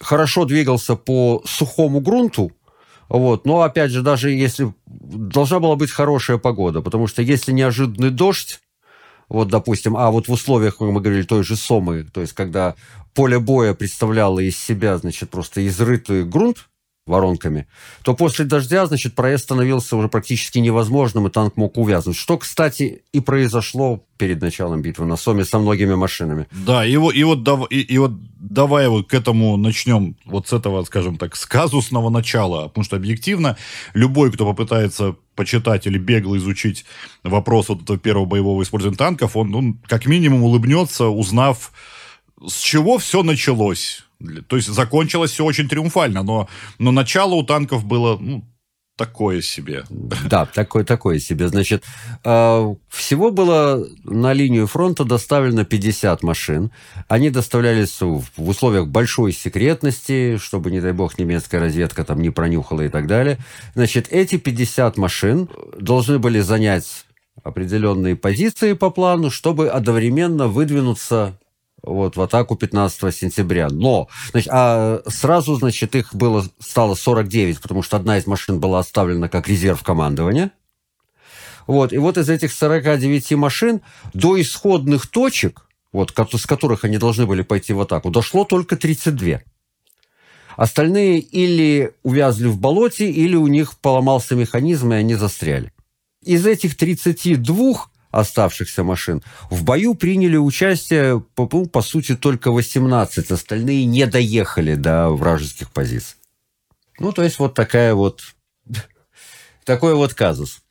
хорошо 0.00 0.44
двигался 0.44 0.96
по 0.96 1.42
сухому 1.44 2.00
грунту, 2.00 2.52
вот. 3.10 3.44
Но, 3.44 3.62
опять 3.62 3.90
же, 3.90 4.02
даже 4.02 4.30
если... 4.30 4.72
Должна 4.86 5.58
была 5.58 5.76
быть 5.76 5.90
хорошая 5.90 6.38
погода, 6.38 6.80
потому 6.80 7.08
что 7.08 7.22
если 7.22 7.52
неожиданный 7.52 8.10
дождь, 8.10 8.60
вот, 9.28 9.48
допустим, 9.48 9.96
а 9.96 10.10
вот 10.10 10.28
в 10.28 10.32
условиях, 10.32 10.78
как 10.78 10.88
мы 10.88 11.00
говорили, 11.00 11.22
той 11.22 11.42
же 11.42 11.56
Сомы, 11.56 12.04
то 12.04 12.20
есть 12.20 12.32
когда 12.32 12.76
поле 13.14 13.38
боя 13.38 13.74
представляло 13.74 14.38
из 14.38 14.56
себя, 14.56 14.96
значит, 14.98 15.30
просто 15.30 15.66
изрытый 15.66 16.24
грунт, 16.24 16.68
воронками, 17.06 17.66
то 18.02 18.14
после 18.14 18.44
дождя, 18.44 18.86
значит, 18.86 19.14
проезд 19.14 19.44
становился 19.44 19.96
уже 19.96 20.08
практически 20.08 20.58
невозможным, 20.58 21.26
и 21.26 21.30
танк 21.30 21.56
мог 21.56 21.76
увязнуть. 21.76 22.16
Что, 22.16 22.38
кстати, 22.38 23.02
и 23.12 23.20
произошло 23.20 24.04
перед 24.16 24.40
началом 24.40 24.82
битвы 24.82 25.06
на 25.06 25.16
Соме 25.16 25.44
со 25.44 25.58
многими 25.58 25.94
машинами. 25.94 26.46
Да, 26.52 26.86
и 26.86 26.96
вот, 26.96 27.14
и 27.14 27.24
вот, 27.24 27.48
и, 27.70 27.80
и 27.80 27.98
вот 27.98 28.12
давай 28.38 28.88
вот 28.88 29.08
к 29.08 29.14
этому 29.14 29.56
начнем, 29.56 30.16
вот 30.24 30.48
с 30.48 30.52
этого, 30.52 30.84
скажем 30.84 31.16
так, 31.16 31.36
с 31.36 31.46
казусного 31.46 32.10
начала, 32.10 32.68
потому 32.68 32.84
что 32.84 32.96
объективно 32.96 33.56
любой, 33.94 34.30
кто 34.30 34.46
попытается 34.46 35.16
почитать 35.34 35.86
или 35.86 35.98
бегло 35.98 36.36
изучить 36.36 36.84
вопрос 37.24 37.70
вот 37.70 37.82
этого 37.82 37.98
первого 37.98 38.26
боевого 38.26 38.62
использования 38.62 38.98
танков, 38.98 39.36
он, 39.36 39.54
он 39.54 39.80
как 39.86 40.06
минимум 40.06 40.42
улыбнется, 40.42 41.06
узнав, 41.06 41.72
с 42.46 42.58
чего 42.60 42.98
все 42.98 43.22
началось 43.22 44.04
то 44.48 44.56
есть 44.56 44.68
закончилось 44.68 45.30
все 45.32 45.44
очень 45.44 45.68
триумфально, 45.68 46.22
но, 46.22 46.48
но 46.78 46.90
начало 46.90 47.34
у 47.34 47.42
танков 47.42 47.84
было 47.84 48.18
ну, 48.18 48.44
такое 49.00 49.40
себе. 49.40 49.84
Да, 49.88 50.44
такое, 50.44 50.84
такое 50.84 51.18
себе. 51.18 51.48
Значит, 51.48 51.84
а, 52.22 52.74
всего 52.88 53.30
было 53.30 53.86
на 54.04 54.34
линию 54.34 54.66
фронта 54.66 55.04
доставлено 55.04 55.64
50 55.64 56.22
машин. 56.22 56.70
Они 57.08 57.30
доставлялись 57.30 57.98
в 58.02 58.22
условиях 58.36 58.88
большой 58.88 59.32
секретности, 59.32 60.36
чтобы, 60.36 60.70
не 60.70 60.82
дай 60.82 60.92
бог, 60.92 61.18
немецкая 61.18 61.60
разведка 61.60 62.04
там 62.04 62.20
не 62.20 62.28
пронюхала 62.28 62.82
и 62.82 62.90
так 62.90 63.06
далее. 63.06 63.38
Значит, 63.74 64.08
эти 64.10 64.36
50 64.36 64.98
машин 64.98 65.48
должны 65.78 66.18
были 66.18 66.40
занять 66.40 67.06
определенные 67.42 68.16
позиции 68.16 68.74
по 68.74 68.90
плану, 68.90 69.30
чтобы 69.30 69.70
одновременно 69.70 70.46
выдвинуться 70.46 71.39
вот, 71.82 72.16
в 72.16 72.22
атаку 72.22 72.56
15 72.56 73.14
сентября. 73.14 73.68
Но, 73.68 74.08
значит, 74.32 74.48
а 74.52 75.02
сразу, 75.06 75.56
значит, 75.56 75.94
их 75.94 76.14
было, 76.14 76.46
стало 76.58 76.94
49, 76.94 77.60
потому 77.60 77.82
что 77.82 77.96
одна 77.96 78.18
из 78.18 78.26
машин 78.26 78.60
была 78.60 78.80
оставлена 78.80 79.28
как 79.28 79.48
резерв 79.48 79.82
командования. 79.82 80.52
Вот, 81.66 81.92
и 81.92 81.98
вот 81.98 82.18
из 82.18 82.28
этих 82.28 82.52
49 82.52 83.32
машин 83.32 83.80
до 84.12 84.40
исходных 84.40 85.06
точек, 85.06 85.66
вот, 85.92 86.12
с 86.16 86.46
которых 86.46 86.84
они 86.84 86.98
должны 86.98 87.26
были 87.26 87.42
пойти 87.42 87.72
в 87.72 87.80
атаку, 87.80 88.10
дошло 88.10 88.44
только 88.44 88.76
32. 88.76 89.40
Остальные 90.56 91.20
или 91.20 91.92
увязли 92.02 92.48
в 92.48 92.58
болоте, 92.58 93.10
или 93.10 93.36
у 93.36 93.46
них 93.46 93.78
поломался 93.78 94.34
механизм, 94.34 94.92
и 94.92 94.96
они 94.96 95.14
застряли. 95.14 95.72
Из 96.22 96.44
этих 96.44 96.76
32 96.76 97.89
оставшихся 98.10 98.84
машин. 98.84 99.22
В 99.50 99.64
бою 99.64 99.94
приняли 99.94 100.36
участие, 100.36 101.20
по, 101.20 101.48
ну, 101.52 101.66
по 101.66 101.82
сути, 101.82 102.16
только 102.16 102.50
18. 102.50 103.30
Остальные 103.30 103.84
не 103.84 104.06
доехали 104.06 104.74
до 104.74 105.10
вражеских 105.10 105.70
позиций. 105.70 106.16
Ну, 106.98 107.12
то 107.12 107.22
есть 107.22 107.38
вот 107.38 107.54
такая 107.54 107.94
вот 107.94 108.22
такой 109.64 109.94
вот 109.94 110.14
казус. 110.14 110.62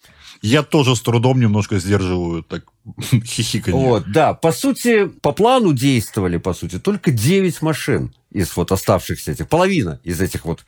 Я 0.42 0.64
тоже 0.64 0.96
с 0.96 1.02
трудом 1.02 1.40
немножко 1.40 1.80
сдерживаю 1.80 2.44
так 2.44 2.64
хихиканье. 3.26 3.80
Вот, 3.80 4.12
да. 4.12 4.34
По 4.34 4.52
сути, 4.52 5.08
по 5.08 5.32
плану 5.32 5.74
действовали, 5.74 6.38
по 6.38 6.54
сути, 6.54 6.80
только 6.80 7.12
9 7.12 7.62
машин 7.62 8.14
из 8.32 8.56
вот 8.56 8.72
оставшихся 8.72 9.32
этих, 9.32 9.48
половина 9.48 10.00
из 10.04 10.22
этих 10.22 10.46
вот 10.46 10.64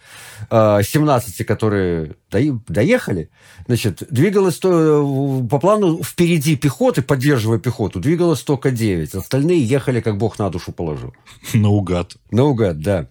э, 0.49 0.79
17, 0.83 1.45
которые 1.45 2.15
доехали, 2.29 3.29
значит, 3.67 4.03
двигалось 4.09 4.57
то, 4.57 5.45
по 5.49 5.59
плану 5.59 6.01
впереди 6.03 6.55
пехоты, 6.55 7.01
поддерживая 7.01 7.59
пехоту, 7.59 7.99
двигалось 7.99 8.41
только 8.41 8.71
9. 8.71 9.15
Остальные 9.15 9.63
ехали, 9.63 10.01
как 10.01 10.17
бог 10.17 10.39
на 10.39 10.49
душу 10.49 10.71
положил. 10.71 11.13
Наугад. 11.53 12.17
Наугад, 12.31 12.79
да. 12.79 13.07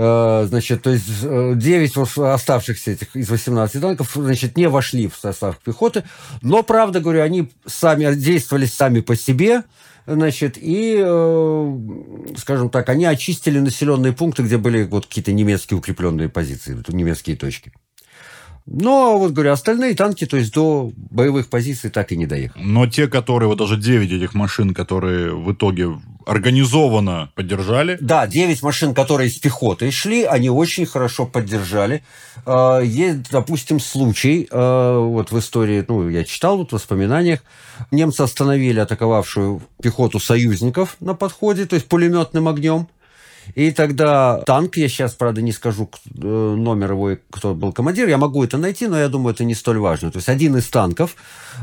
Э, 0.00 0.46
значит, 0.48 0.82
то 0.82 0.90
есть 0.90 1.22
9 1.22 1.96
э, 1.96 2.22
оставшихся 2.22 2.92
этих 2.92 3.16
из 3.16 3.28
18 3.28 3.82
танков, 3.82 4.12
значит, 4.14 4.56
не 4.56 4.68
вошли 4.68 5.08
в 5.08 5.16
состав 5.16 5.58
пехоты, 5.58 6.04
но, 6.40 6.62
правда, 6.62 7.00
говорю, 7.00 7.20
они 7.20 7.50
сами 7.66 8.14
действовали 8.14 8.66
сами 8.66 9.00
по 9.00 9.16
себе, 9.16 9.64
значит, 10.06 10.56
и, 10.56 11.02
э, 11.04 11.78
скажем 12.36 12.70
так, 12.70 12.88
они 12.90 13.06
очистили 13.06 13.58
населенные 13.58 14.12
пункты, 14.12 14.44
где 14.44 14.56
были 14.56 14.84
вот 14.84 15.06
какие-то 15.06 15.32
немецкие 15.32 15.78
укрепленные 15.78 16.28
позиции, 16.28 16.80
немецкие 16.86 17.34
точки. 17.34 17.72
Но, 18.70 19.18
вот 19.18 19.32
говорю, 19.32 19.52
остальные 19.52 19.94
танки, 19.94 20.26
то 20.26 20.36
есть 20.36 20.52
до 20.52 20.92
боевых 20.94 21.48
позиций 21.48 21.88
так 21.88 22.12
и 22.12 22.16
не 22.16 22.26
доехали. 22.26 22.62
Но 22.62 22.86
те, 22.86 23.08
которые, 23.08 23.48
вот 23.48 23.58
даже 23.58 23.78
9 23.78 24.12
этих 24.12 24.34
машин, 24.34 24.74
которые 24.74 25.34
в 25.34 25.52
итоге 25.52 25.98
организованно 26.26 27.30
поддержали. 27.34 27.96
Да, 28.00 28.26
9 28.26 28.62
машин, 28.62 28.92
которые 28.92 29.30
с 29.30 29.38
пехотой 29.38 29.90
шли, 29.90 30.24
они 30.24 30.50
очень 30.50 30.84
хорошо 30.84 31.24
поддержали. 31.24 32.02
А, 32.44 32.80
есть, 32.80 33.30
допустим, 33.30 33.80
случай, 33.80 34.46
а, 34.50 35.00
вот 35.00 35.32
в 35.32 35.38
истории, 35.38 35.82
ну, 35.88 36.06
я 36.10 36.24
читал 36.24 36.58
вот 36.58 36.70
в 36.70 36.72
воспоминаниях, 36.74 37.40
немцы 37.90 38.20
остановили 38.20 38.80
атаковавшую 38.80 39.62
пехоту 39.82 40.20
союзников 40.20 40.96
на 41.00 41.14
подходе, 41.14 41.64
то 41.64 41.74
есть 41.74 41.88
пулеметным 41.88 42.48
огнем. 42.48 42.86
И 43.54 43.70
тогда 43.72 44.38
танк, 44.46 44.76
я 44.76 44.88
сейчас, 44.88 45.14
правда, 45.14 45.42
не 45.42 45.52
скажу 45.52 45.88
э, 46.06 46.20
номер 46.20 46.92
его, 46.92 47.16
кто 47.30 47.54
был 47.54 47.72
командир, 47.72 48.08
я 48.08 48.18
могу 48.18 48.44
это 48.44 48.58
найти, 48.58 48.86
но 48.86 48.98
я 48.98 49.08
думаю, 49.08 49.34
это 49.34 49.44
не 49.44 49.54
столь 49.54 49.78
важно. 49.78 50.10
То 50.10 50.18
есть 50.18 50.28
один 50.28 50.56
из 50.56 50.68
танков 50.68 51.16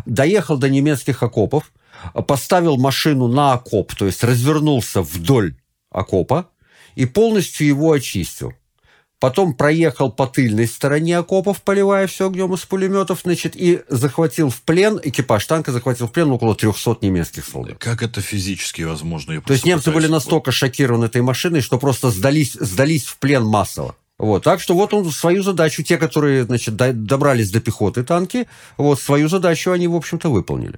доехал 0.06 0.58
до 0.58 0.70
немецких 0.70 1.24
окопов, 1.24 1.72
поставил 2.28 2.78
машину 2.78 3.28
на 3.28 3.54
окоп, 3.54 3.96
то 3.96 4.06
есть 4.06 4.24
развернулся 4.24 5.02
вдоль 5.02 5.56
окопа 5.92 6.50
и 6.96 7.06
полностью 7.06 7.68
его 7.68 7.92
очистил. 7.92 8.54
Потом 9.26 9.56
проехал 9.56 10.12
по 10.12 10.28
тыльной 10.28 10.68
стороне 10.68 11.18
окопов, 11.18 11.64
поливая 11.64 12.06
все 12.06 12.28
огнем 12.28 12.54
из 12.54 12.60
пулеметов, 12.60 13.22
значит, 13.24 13.56
и 13.56 13.82
захватил 13.90 14.52
в 14.52 14.62
плен, 14.62 15.00
экипаж 15.04 15.44
танка 15.48 15.72
захватил 15.72 16.06
в 16.06 16.12
плен 16.12 16.30
около 16.30 16.54
300 16.54 16.98
немецких 17.02 17.44
солдат. 17.44 17.80
Как 17.80 18.04
это 18.04 18.22
физически 18.22 18.84
возможно? 18.84 19.32
Я 19.32 19.42
То 19.42 19.54
есть 19.54 19.66
немцы 19.66 19.90
были 19.90 20.06
настолько 20.06 20.52
шокированы 20.52 21.06
этой 21.06 21.24
машиной, 21.24 21.62
что 21.62 21.80
просто 21.80 22.12
сдались, 22.12 22.54
сдались 22.54 23.06
в 23.06 23.18
плен 23.18 23.44
массово. 23.44 23.96
Вот, 24.20 24.44
так 24.44 24.62
что 24.62 24.76
вот 24.76 24.94
он 24.94 25.10
свою 25.10 25.42
задачу, 25.42 25.82
те, 25.82 25.98
которые, 25.98 26.44
значит, 26.44 26.76
добрались 26.76 27.50
до 27.50 27.62
пехоты 27.62 28.04
танки, 28.04 28.46
вот 28.78 29.02
свою 29.02 29.28
задачу 29.28 29.72
они, 29.72 29.88
в 29.88 29.96
общем-то, 29.96 30.30
выполнили. 30.30 30.78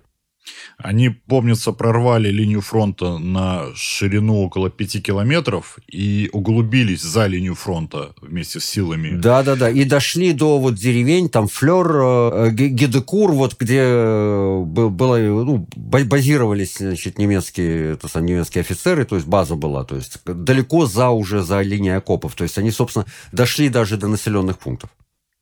Они, 0.78 1.10
помнится, 1.10 1.72
прорвали 1.72 2.30
линию 2.30 2.62
фронта 2.62 3.18
на 3.18 3.66
ширину 3.76 4.42
около 4.44 4.70
5 4.70 5.04
километров 5.04 5.80
и 5.88 6.30
углубились 6.34 7.02
за 7.02 7.28
линию 7.28 7.56
фронта 7.56 8.14
вместе 8.22 8.60
с 8.60 8.66
силами. 8.66 9.18
Да-да-да, 9.18 9.70
и 9.70 9.84
дошли 9.84 10.34
до 10.34 10.60
вот 10.60 10.76
деревень, 10.76 11.30
там 11.30 11.48
Флер, 11.48 11.88
э, 11.88 12.52
Гедекур, 12.52 13.32
вот 13.32 13.56
где 13.60 13.82
э, 13.82 14.64
было, 14.66 15.18
ну, 15.18 15.68
базировались, 15.76 16.78
значит, 16.78 17.18
немецкие, 17.18 17.94
это 17.94 18.08
сам, 18.08 18.26
немецкие 18.26 18.62
офицеры, 18.62 19.06
то 19.06 19.16
есть 19.16 19.28
база 19.28 19.56
была, 19.56 19.84
то 19.84 19.96
есть 19.96 20.20
далеко 20.26 20.86
за 20.86 21.10
уже 21.10 21.44
за 21.44 21.62
линией 21.62 21.98
окопов. 21.98 22.36
То 22.36 22.44
есть 22.44 22.58
они, 22.58 22.72
собственно, 22.72 23.06
дошли 23.32 23.70
даже 23.70 23.98
до 23.98 24.08
населенных 24.08 24.60
пунктов. 24.60 24.90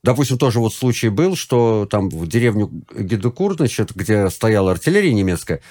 Допустим, 0.06 0.38
тоже 0.38 0.60
вот 0.60 0.72
случай 0.72 1.10
был, 1.10 1.36
что 1.36 1.88
там 1.90 2.10
в 2.10 2.28
деревню 2.28 2.70
Гидекур, 2.96 3.56
значит, 3.56 3.92
где 3.96 4.30
стояла 4.30 4.72
артиллерия 4.72 5.12
немецкая, 5.12 5.62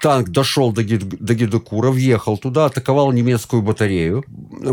танк 0.00 0.28
дошел 0.28 0.70
до, 0.70 0.84
Гид, 0.84 1.08
до 1.08 1.34
Гидекура, 1.34 1.90
въехал 1.90 2.38
туда, 2.38 2.66
атаковал 2.66 3.10
немецкую 3.10 3.62
батарею, 3.62 4.24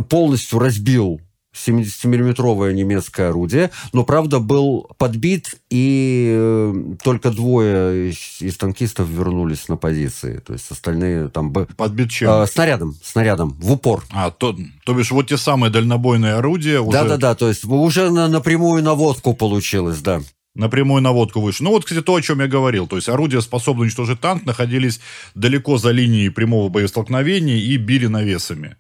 полностью 0.10 0.60
разбил 0.60 1.22
70-миллиметровое 1.54 2.74
немецкое 2.74 3.30
орудие, 3.30 3.72
но, 3.92 4.04
правда, 4.04 4.40
был 4.40 4.90
подбит, 4.98 5.56
и 5.70 6.34
э, 6.38 6.74
только 7.04 7.32
двое 7.32 8.12
из 8.12 8.58
танкистов 8.58 9.08
вернулись 9.10 9.68
на 9.68 9.76
позиции. 9.76 10.38
То 10.46 10.54
есть 10.54 10.70
остальные 10.72 11.30
там... 11.30 11.52
Подбит 11.52 12.12
чем? 12.12 12.30
Э, 12.30 12.48
снарядом, 12.48 12.96
снарядом, 13.04 13.56
в 13.60 13.72
упор. 13.72 14.04
А, 14.12 14.32
то, 14.32 14.56
то 14.86 14.94
бишь 14.94 15.12
вот 15.12 15.28
те 15.28 15.38
самые 15.38 15.72
дальнобойные 15.72 16.36
орудия 16.36 16.80
уже... 16.80 16.92
Да-да-да, 16.92 17.36
то 17.36 17.48
есть 17.48 17.66
уже 17.66 18.12
на, 18.12 18.28
напрямую 18.28 18.84
наводку 18.84 19.34
получилось, 19.34 20.00
да 20.02 20.22
напрямую 20.56 21.02
наводку 21.02 21.42
выше. 21.42 21.64
Ну, 21.64 21.72
вот, 21.72 21.86
кстати, 21.86 22.02
то, 22.02 22.16
о 22.16 22.22
чем 22.22 22.42
я 22.42 22.48
говорил. 22.48 22.86
То 22.86 22.98
есть, 22.98 23.08
орудия, 23.08 23.42
способные 23.42 23.84
уничтожить 23.84 24.20
танк, 24.20 24.46
находились 24.46 25.00
далеко 25.34 25.78
за 25.78 25.92
линией 25.92 26.30
прямого 26.30 26.70
боестолкновения 26.70 27.56
и 27.56 27.78
били 27.78 28.08
навесами. 28.08 28.76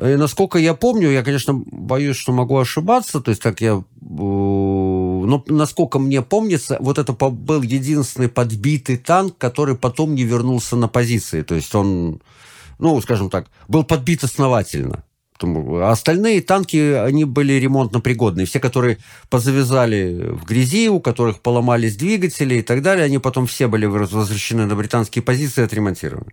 И 0.00 0.16
насколько 0.16 0.58
я 0.58 0.74
помню, 0.74 1.10
я, 1.10 1.22
конечно, 1.22 1.54
боюсь, 1.54 2.16
что 2.16 2.32
могу 2.32 2.56
ошибаться, 2.56 3.20
то 3.20 3.30
есть 3.30 3.42
как 3.42 3.60
я... 3.60 3.72
Э, 3.72 3.82
но 4.00 5.44
насколько 5.48 5.98
мне 5.98 6.22
помнится, 6.22 6.76
вот 6.80 6.98
это 6.98 7.12
был 7.12 7.62
единственный 7.62 8.28
подбитый 8.28 8.96
танк, 8.96 9.36
который 9.38 9.74
потом 9.74 10.14
не 10.14 10.22
вернулся 10.22 10.76
на 10.76 10.86
позиции. 10.86 11.42
То 11.42 11.56
есть 11.56 11.74
он, 11.74 12.20
ну, 12.78 13.00
скажем 13.00 13.28
так, 13.28 13.48
был 13.66 13.82
подбит 13.82 14.22
основательно. 14.22 15.04
А 15.40 15.90
остальные 15.90 16.42
танки, 16.42 16.76
они 16.76 17.24
были 17.24 17.54
ремонтно 17.54 18.00
пригодные. 18.00 18.46
Все, 18.46 18.60
которые 18.60 18.98
позавязали 19.30 20.30
в 20.30 20.44
грязи, 20.44 20.88
у 20.88 21.00
которых 21.00 21.40
поломались 21.40 21.96
двигатели 21.96 22.56
и 22.56 22.62
так 22.62 22.82
далее, 22.82 23.04
они 23.04 23.18
потом 23.18 23.46
все 23.46 23.66
были 23.66 23.86
возвращены 23.86 24.66
на 24.66 24.76
британские 24.76 25.22
позиции 25.22 25.62
и 25.62 25.64
отремонтированы. 25.64 26.32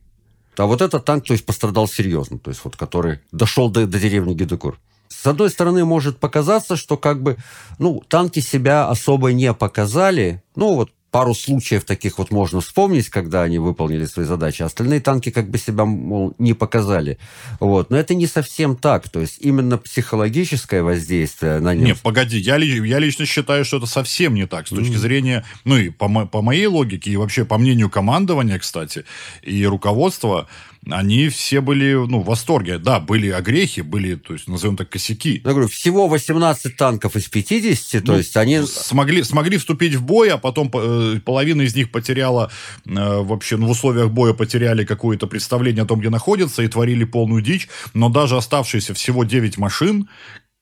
А 0.59 0.65
вот 0.65 0.81
этот 0.81 1.05
танк, 1.05 1.25
то 1.25 1.33
есть, 1.33 1.45
пострадал 1.45 1.87
серьезно, 1.87 2.39
то 2.39 2.49
есть, 2.49 2.61
вот, 2.63 2.75
который 2.75 3.19
дошел 3.31 3.69
до, 3.69 3.85
до 3.85 3.99
деревни 3.99 4.33
Гидекур. 4.33 4.79
С 5.07 5.25
одной 5.27 5.49
стороны, 5.49 5.85
может 5.85 6.19
показаться, 6.19 6.75
что 6.75 6.97
как 6.97 7.21
бы, 7.21 7.37
ну, 7.79 8.03
танки 8.07 8.39
себя 8.39 8.87
особо 8.89 9.31
не 9.31 9.53
показали. 9.53 10.43
Ну, 10.55 10.75
вот 10.75 10.91
пару 11.15 11.33
случаев 11.33 11.85
таких 11.85 12.17
вот 12.17 12.29
можно 12.31 12.59
вспомнить, 12.59 13.07
когда 13.07 13.43
они 13.43 13.57
выполнили 13.57 14.03
свои 14.03 14.25
задачи. 14.25 14.63
Остальные 14.63 14.99
танки 14.99 15.31
как 15.31 15.49
бы 15.49 15.57
себя, 15.57 15.85
мол, 15.85 16.33
не 16.39 16.53
показали. 16.53 17.17
Вот. 17.61 17.89
Но 17.89 17.95
это 17.95 18.15
не 18.15 18.27
совсем 18.27 18.75
так. 18.75 19.07
То 19.07 19.21
есть 19.21 19.37
именно 19.39 19.77
психологическое 19.77 20.83
воздействие 20.83 21.59
на 21.61 21.73
них. 21.73 21.85
Не, 21.85 21.95
погоди, 21.95 22.37
я, 22.37 22.57
я 22.57 22.99
лично 22.99 23.25
считаю, 23.25 23.63
что 23.63 23.77
это 23.77 23.85
совсем 23.85 24.33
не 24.33 24.45
так. 24.45 24.67
С 24.67 24.71
точки 24.71 24.95
mm. 24.95 24.97
зрения, 24.97 25.45
ну 25.63 25.77
и 25.77 25.89
по, 25.89 26.09
по 26.25 26.41
моей 26.41 26.67
логике, 26.67 27.11
и 27.11 27.15
вообще 27.15 27.45
по 27.45 27.57
мнению 27.57 27.89
командования, 27.89 28.59
кстати, 28.59 29.05
и 29.41 29.65
руководства, 29.65 30.49
они 30.89 31.29
все 31.29 31.61
были 31.61 31.93
ну, 31.93 32.19
в 32.19 32.25
восторге. 32.25 32.77
Да, 32.77 32.99
были 32.99 33.29
огрехи, 33.29 33.81
были, 33.81 34.15
то 34.15 34.33
есть, 34.33 34.47
назовем 34.47 34.77
так, 34.77 34.89
косяки. 34.89 35.41
Я 35.43 35.51
говорю, 35.51 35.67
всего 35.67 36.07
18 36.07 36.75
танков 36.77 37.15
из 37.15 37.27
50, 37.27 38.01
ну, 38.01 38.13
то 38.13 38.17
есть 38.17 38.37
они... 38.37 38.61
Смогли, 38.61 39.23
смогли 39.23 39.57
вступить 39.57 39.95
в 39.95 40.03
бой, 40.03 40.29
а 40.29 40.37
потом 40.37 40.69
э, 40.73 41.19
половина 41.23 41.63
из 41.63 41.75
них 41.75 41.91
потеряла, 41.91 42.51
э, 42.85 42.91
вообще, 42.91 43.57
ну, 43.57 43.67
в 43.67 43.71
условиях 43.71 44.11
боя 44.11 44.33
потеряли 44.33 44.85
какое-то 44.85 45.27
представление 45.27 45.83
о 45.83 45.87
том, 45.87 45.99
где 45.99 46.09
находятся, 46.09 46.61
и 46.61 46.67
творили 46.67 47.03
полную 47.03 47.41
дичь. 47.41 47.67
Но 47.93 48.09
даже 48.09 48.37
оставшиеся 48.37 48.93
всего 48.93 49.23
9 49.23 49.57
машин 49.57 50.07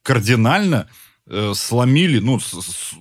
кардинально 0.03 0.87
э, 1.27 1.53
сломили, 1.55 2.19
ну, 2.19 2.39
с, 2.39 2.95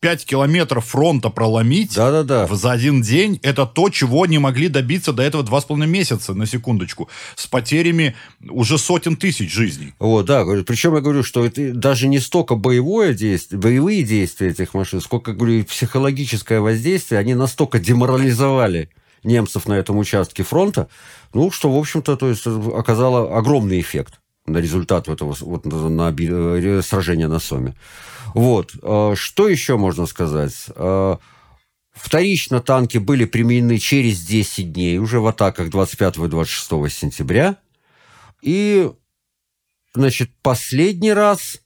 5 0.00 0.24
километров 0.24 0.86
фронта 0.86 1.28
проломить 1.28 1.94
да 1.94 2.10
-да 2.10 2.24
-да. 2.24 2.54
за 2.54 2.72
один 2.72 3.02
день, 3.02 3.38
это 3.42 3.66
то, 3.66 3.90
чего 3.90 4.24
не 4.26 4.38
могли 4.38 4.68
добиться 4.68 5.12
до 5.12 5.22
этого 5.22 5.42
2,5 5.42 5.86
месяца, 5.86 6.34
на 6.34 6.46
секундочку, 6.46 7.08
с 7.36 7.46
потерями 7.46 8.14
уже 8.48 8.78
сотен 8.78 9.16
тысяч 9.16 9.52
жизней. 9.52 9.92
Вот, 9.98 10.26
да, 10.26 10.44
причем 10.66 10.94
я 10.94 11.00
говорю, 11.00 11.22
что 11.22 11.44
это 11.44 11.74
даже 11.74 12.08
не 12.08 12.18
столько 12.18 12.56
боевое 12.56 13.12
действие, 13.12 13.60
боевые 13.60 14.02
действия 14.02 14.48
этих 14.48 14.72
машин, 14.72 15.00
сколько, 15.00 15.34
говорю, 15.34 15.64
психологическое 15.64 16.60
воздействие, 16.60 17.20
они 17.20 17.34
настолько 17.34 17.78
деморализовали 17.78 18.88
немцев 19.22 19.66
на 19.68 19.74
этом 19.74 19.98
участке 19.98 20.42
фронта, 20.42 20.88
ну, 21.34 21.50
что, 21.50 21.70
в 21.70 21.76
общем-то, 21.76 22.16
то 22.16 22.28
есть 22.30 22.46
оказало 22.46 23.36
огромный 23.36 23.80
эффект 23.80 24.14
на 24.52 24.58
результат 24.58 25.08
этого 25.08 25.36
вот, 25.40 25.64
на, 25.64 25.88
на, 25.88 26.16
э, 26.18 26.82
сражения 26.82 27.28
на 27.28 27.38
Соме. 27.38 27.74
Вот. 28.34 28.72
А, 28.82 29.14
что 29.16 29.48
еще 29.48 29.76
можно 29.76 30.06
сказать? 30.06 30.66
А, 30.76 31.18
Вторично 31.92 32.60
танки 32.60 32.98
были 32.98 33.24
применены 33.24 33.78
через 33.78 34.22
10 34.22 34.72
дней, 34.72 34.98
уже 34.98 35.20
в 35.20 35.26
атаках 35.26 35.70
25 35.70 36.16
и 36.16 36.28
26 36.28 36.90
сентября. 36.90 37.56
И, 38.40 38.90
значит, 39.94 40.30
последний 40.40 41.12
раз, 41.12 41.60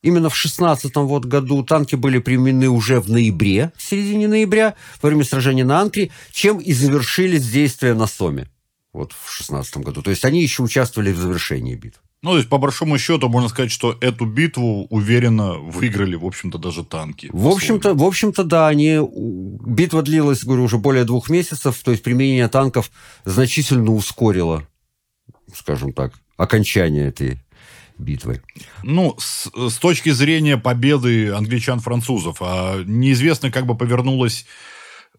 именно 0.00 0.30
в 0.30 0.36
16 0.36 0.94
вот 0.96 1.26
году, 1.26 1.62
танки 1.64 1.96
были 1.96 2.18
применены 2.18 2.68
уже 2.68 3.00
в 3.00 3.10
ноябре, 3.10 3.72
в 3.76 3.82
середине 3.82 4.26
ноября, 4.26 4.74
во 5.02 5.08
время 5.08 5.24
сражения 5.24 5.64
на 5.64 5.80
Анкре, 5.80 6.10
чем 6.30 6.58
и 6.58 6.72
завершились 6.72 7.46
действия 7.46 7.94
на 7.94 8.06
Соме 8.06 8.48
вот 8.94 9.12
в 9.12 9.30
16 9.30 9.78
году. 9.78 10.00
То 10.02 10.10
есть 10.10 10.24
они 10.24 10.40
еще 10.40 10.62
участвовали 10.62 11.12
в 11.12 11.18
завершении 11.18 11.74
битвы. 11.74 12.00
Ну, 12.24 12.30
то 12.30 12.36
есть, 12.38 12.48
по 12.48 12.56
большому 12.56 12.96
счету, 12.96 13.28
можно 13.28 13.50
сказать, 13.50 13.70
что 13.70 13.98
эту 14.00 14.24
битву 14.24 14.86
уверенно 14.88 15.58
выиграли, 15.58 16.14
в 16.14 16.24
общем-то, 16.24 16.56
даже 16.56 16.82
танки. 16.82 17.28
В 17.30 17.48
общем-то, 17.48 17.92
в 17.92 18.02
общем-то, 18.02 18.44
да, 18.44 18.66
они... 18.66 18.98
Битва 19.66 20.00
длилась, 20.00 20.42
говорю, 20.42 20.62
уже 20.62 20.78
более 20.78 21.04
двух 21.04 21.28
месяцев, 21.28 21.78
то 21.84 21.90
есть 21.90 22.02
применение 22.02 22.48
танков 22.48 22.90
значительно 23.26 23.92
ускорило, 23.92 24.66
скажем 25.54 25.92
так, 25.92 26.14
окончание 26.38 27.08
этой 27.08 27.40
битвы. 27.98 28.40
Ну, 28.82 29.14
с, 29.18 29.50
с 29.54 29.74
точки 29.74 30.08
зрения 30.08 30.56
победы 30.56 31.30
англичан-французов, 31.30 32.38
а 32.40 32.82
неизвестно, 32.86 33.50
как 33.50 33.66
бы 33.66 33.76
повернулась 33.76 34.46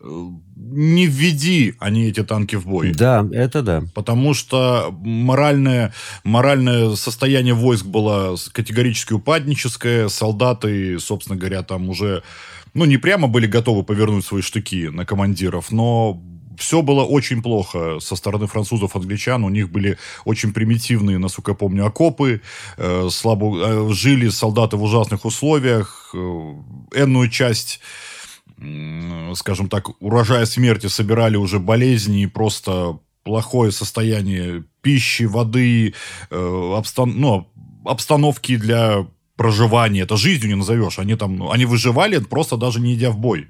не 0.01 1.07
введи 1.07 1.75
они 1.79 2.07
эти 2.07 2.23
танки 2.23 2.55
в 2.55 2.67
бой. 2.67 2.91
Да, 2.93 3.25
это 3.31 3.61
да. 3.61 3.83
Потому 3.93 4.33
что 4.33 4.95
моральное, 5.01 5.93
моральное 6.23 6.95
состояние 6.95 7.53
войск 7.53 7.85
было 7.85 8.35
категорически 8.51 9.13
упадническое. 9.13 10.09
Солдаты, 10.09 10.99
собственно 10.99 11.37
говоря, 11.37 11.63
там 11.63 11.89
уже 11.89 12.23
ну, 12.73 12.85
не 12.85 12.97
прямо 12.97 13.27
были 13.27 13.47
готовы 13.47 13.83
повернуть 13.83 14.25
свои 14.25 14.41
штыки 14.41 14.89
на 14.89 15.05
командиров, 15.05 15.71
но 15.71 16.21
все 16.57 16.81
было 16.81 17.03
очень 17.03 17.41
плохо 17.41 17.99
со 17.99 18.15
стороны 18.15 18.47
французов, 18.47 18.95
англичан. 18.95 19.43
У 19.43 19.49
них 19.49 19.71
были 19.71 19.97
очень 20.25 20.53
примитивные, 20.53 21.17
насколько 21.17 21.51
я 21.51 21.55
помню, 21.55 21.85
окопы. 21.85 22.41
Э, 22.77 23.07
слабо 23.11 23.57
э, 23.57 23.93
жили 23.93 24.29
солдаты 24.29 24.77
в 24.77 24.83
ужасных 24.83 25.25
условиях. 25.25 26.11
Э, 26.13 26.17
энную 26.95 27.29
часть 27.29 27.79
скажем 29.35 29.69
так, 29.69 30.01
урожая 30.01 30.45
смерти 30.45 30.87
собирали 30.87 31.35
уже 31.35 31.59
болезни 31.59 32.23
и 32.23 32.27
просто 32.27 32.99
плохое 33.23 33.71
состояние 33.71 34.63
пищи, 34.81 35.23
воды, 35.23 35.93
э, 36.29 36.73
обстан 36.77 37.13
ну, 37.19 37.51
обстановки 37.83 38.55
для 38.55 39.07
проживания. 39.35 40.01
Это 40.03 40.15
жизнью 40.15 40.49
не 40.49 40.55
назовешь. 40.55 40.99
Они 40.99 41.15
там, 41.15 41.49
они 41.51 41.65
выживали, 41.65 42.19
просто 42.19 42.55
даже 42.55 42.79
не 42.79 42.93
идя 42.93 43.11
в 43.11 43.17
бой. 43.17 43.47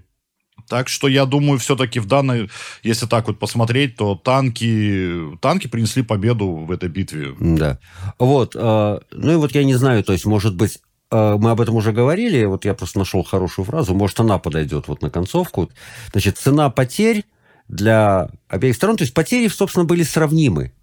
Так 0.68 0.90
что 0.90 1.08
я 1.08 1.26
думаю, 1.26 1.60
все-таки 1.60 2.00
в 2.00 2.08
данной, 2.08 2.50
если 2.82 3.06
так 3.06 3.28
вот 3.28 3.38
посмотреть, 3.38 3.98
то 3.98 4.16
танки, 4.16 5.38
танки 5.42 5.68
принесли 5.68 6.02
победу 6.02 6.48
в 6.48 6.72
этой 6.72 6.90
битве. 6.90 7.36
Да. 7.40 7.78
Вот. 8.18 8.56
Э, 8.56 9.00
ну 9.12 9.32
и 9.32 9.36
вот 9.36 9.54
я 9.54 9.64
не 9.64 9.76
знаю, 9.76 10.04
то 10.04 10.14
есть, 10.14 10.26
может 10.26 10.56
быть, 10.56 10.80
мы 11.12 11.52
об 11.52 11.62
этом 11.62 11.76
уже 11.76 11.92
говорили, 11.92 12.46
вот 12.46 12.66
я 12.66 12.74
просто 12.74 13.00
нашел 13.00 13.24
хорошую 13.24 13.66
фразу, 13.66 13.94
может, 13.94 14.20
она 14.20 14.38
подойдет 14.38 14.88
вот 14.88 15.02
на 15.02 15.10
концовку. 15.10 15.70
Значит, 16.12 16.38
цена 16.38 16.70
потерь 16.70 17.26
для 17.68 18.30
обеих 18.48 18.76
сторон, 18.76 18.98
то 18.98 19.04
есть 19.04 19.14
потери, 19.14 19.48
собственно, 19.48 19.86
были 19.86 20.04
сравнимы. 20.04 20.74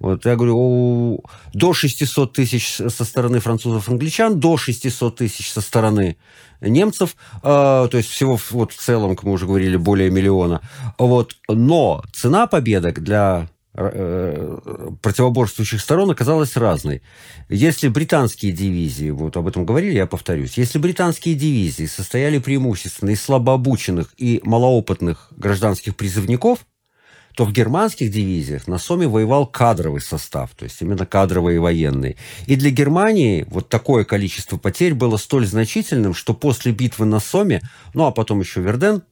Вот 0.00 0.24
я 0.26 0.36
говорю, 0.36 0.56
о, 0.56 1.20
до 1.52 1.74
600 1.74 2.32
тысяч 2.32 2.76
со 2.76 3.04
стороны 3.04 3.40
французов 3.40 3.88
и 3.88 3.92
англичан, 3.92 4.38
до 4.38 4.56
600 4.56 5.16
тысяч 5.16 5.50
со 5.50 5.60
стороны 5.60 6.16
немцев, 6.60 7.16
э, 7.36 7.40
то 7.42 7.90
есть 7.92 8.08
всего 8.08 8.38
вот 8.50 8.72
в 8.72 8.76
целом, 8.76 9.16
как 9.16 9.24
мы 9.24 9.32
уже 9.32 9.46
говорили, 9.46 9.76
более 9.76 10.10
миллиона. 10.10 10.60
Вот. 10.98 11.34
Но 11.48 12.04
цена 12.12 12.46
победок 12.46 13.02
для 13.02 13.48
Э, 13.48 13.57
противоборствующих 13.78 15.80
сторон 15.80 16.10
оказалась 16.10 16.56
разной. 16.56 17.02
Если 17.48 17.88
британские 17.88 18.52
дивизии, 18.52 19.10
вот 19.10 19.36
об 19.36 19.46
этом 19.46 19.64
говорили, 19.64 19.94
я 19.94 20.06
повторюсь, 20.06 20.58
если 20.58 20.78
британские 20.78 21.36
дивизии 21.36 21.86
состояли 21.86 22.38
преимущественно 22.38 23.10
из 23.10 23.22
слабообученных 23.22 24.14
и 24.16 24.40
малоопытных 24.42 25.28
гражданских 25.36 25.94
призывников, 25.94 26.66
то 27.36 27.44
в 27.44 27.52
германских 27.52 28.10
дивизиях 28.10 28.66
на 28.66 28.78
Соме 28.78 29.06
воевал 29.06 29.46
кадровый 29.46 30.00
состав, 30.00 30.50
то 30.56 30.64
есть 30.64 30.82
именно 30.82 31.06
кадровые 31.06 31.60
военные. 31.60 32.16
И 32.46 32.56
для 32.56 32.70
Германии 32.70 33.46
вот 33.48 33.68
такое 33.68 34.04
количество 34.04 34.56
потерь 34.56 34.94
было 34.94 35.18
столь 35.18 35.46
значительным, 35.46 36.14
что 36.14 36.34
после 36.34 36.72
битвы 36.72 37.06
на 37.06 37.20
Соме, 37.20 37.62
ну 37.94 38.06
а 38.06 38.10
потом 38.10 38.40
еще 38.40 38.60
Верден, 38.60 39.02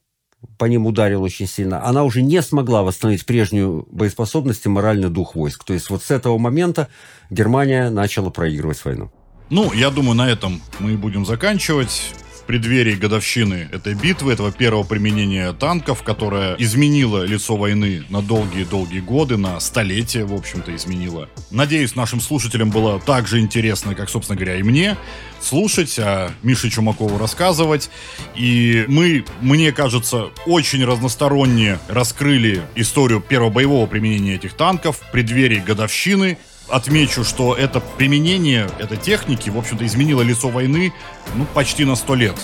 по 0.58 0.64
ним 0.66 0.86
ударил 0.86 1.22
очень 1.22 1.46
сильно, 1.46 1.84
она 1.84 2.04
уже 2.04 2.22
не 2.22 2.42
смогла 2.42 2.82
восстановить 2.82 3.26
прежнюю 3.26 3.86
боеспособность 3.90 4.66
и 4.66 4.68
моральный 4.68 5.08
дух 5.08 5.34
войск. 5.34 5.64
То 5.64 5.72
есть 5.74 5.90
вот 5.90 6.02
с 6.02 6.10
этого 6.10 6.38
момента 6.38 6.88
Германия 7.30 7.90
начала 7.90 8.30
проигрывать 8.30 8.84
войну. 8.84 9.10
Ну, 9.50 9.72
я 9.72 9.90
думаю, 9.90 10.14
на 10.14 10.28
этом 10.28 10.60
мы 10.80 10.96
будем 10.96 11.24
заканчивать 11.24 12.12
преддверии 12.46 12.94
годовщины 12.94 13.68
этой 13.72 13.94
битвы, 13.94 14.32
этого 14.32 14.52
первого 14.52 14.84
применения 14.84 15.52
танков, 15.52 16.02
которое 16.02 16.56
изменило 16.56 17.24
лицо 17.24 17.56
войны 17.56 18.04
на 18.08 18.22
долгие-долгие 18.22 19.00
годы, 19.00 19.36
на 19.36 19.58
столетия, 19.60 20.24
в 20.24 20.32
общем-то, 20.32 20.74
изменило. 20.74 21.28
Надеюсь, 21.50 21.94
нашим 21.94 22.20
слушателям 22.20 22.70
было 22.70 23.00
так 23.00 23.26
же 23.26 23.40
интересно, 23.40 23.94
как, 23.94 24.08
собственно 24.08 24.36
говоря, 24.36 24.56
и 24.56 24.62
мне, 24.62 24.96
слушать, 25.40 25.98
а 25.98 26.30
Мише 26.42 26.70
Чумакову 26.70 27.18
рассказывать. 27.18 27.90
И 28.34 28.84
мы, 28.88 29.24
мне 29.40 29.72
кажется, 29.72 30.30
очень 30.46 30.84
разносторонне 30.84 31.78
раскрыли 31.88 32.62
историю 32.74 33.20
первого 33.20 33.50
боевого 33.50 33.86
применения 33.86 34.34
этих 34.34 34.54
танков 34.54 34.98
в 34.98 35.10
преддверии 35.12 35.58
годовщины 35.58 36.38
отмечу, 36.68 37.24
что 37.24 37.54
это 37.54 37.80
применение 37.80 38.68
этой 38.78 38.96
техники, 38.96 39.50
в 39.50 39.58
общем-то, 39.58 39.84
изменило 39.86 40.22
лицо 40.22 40.48
войны 40.48 40.92
ну, 41.34 41.46
почти 41.54 41.84
на 41.84 41.96
сто 41.96 42.14
лет. 42.14 42.36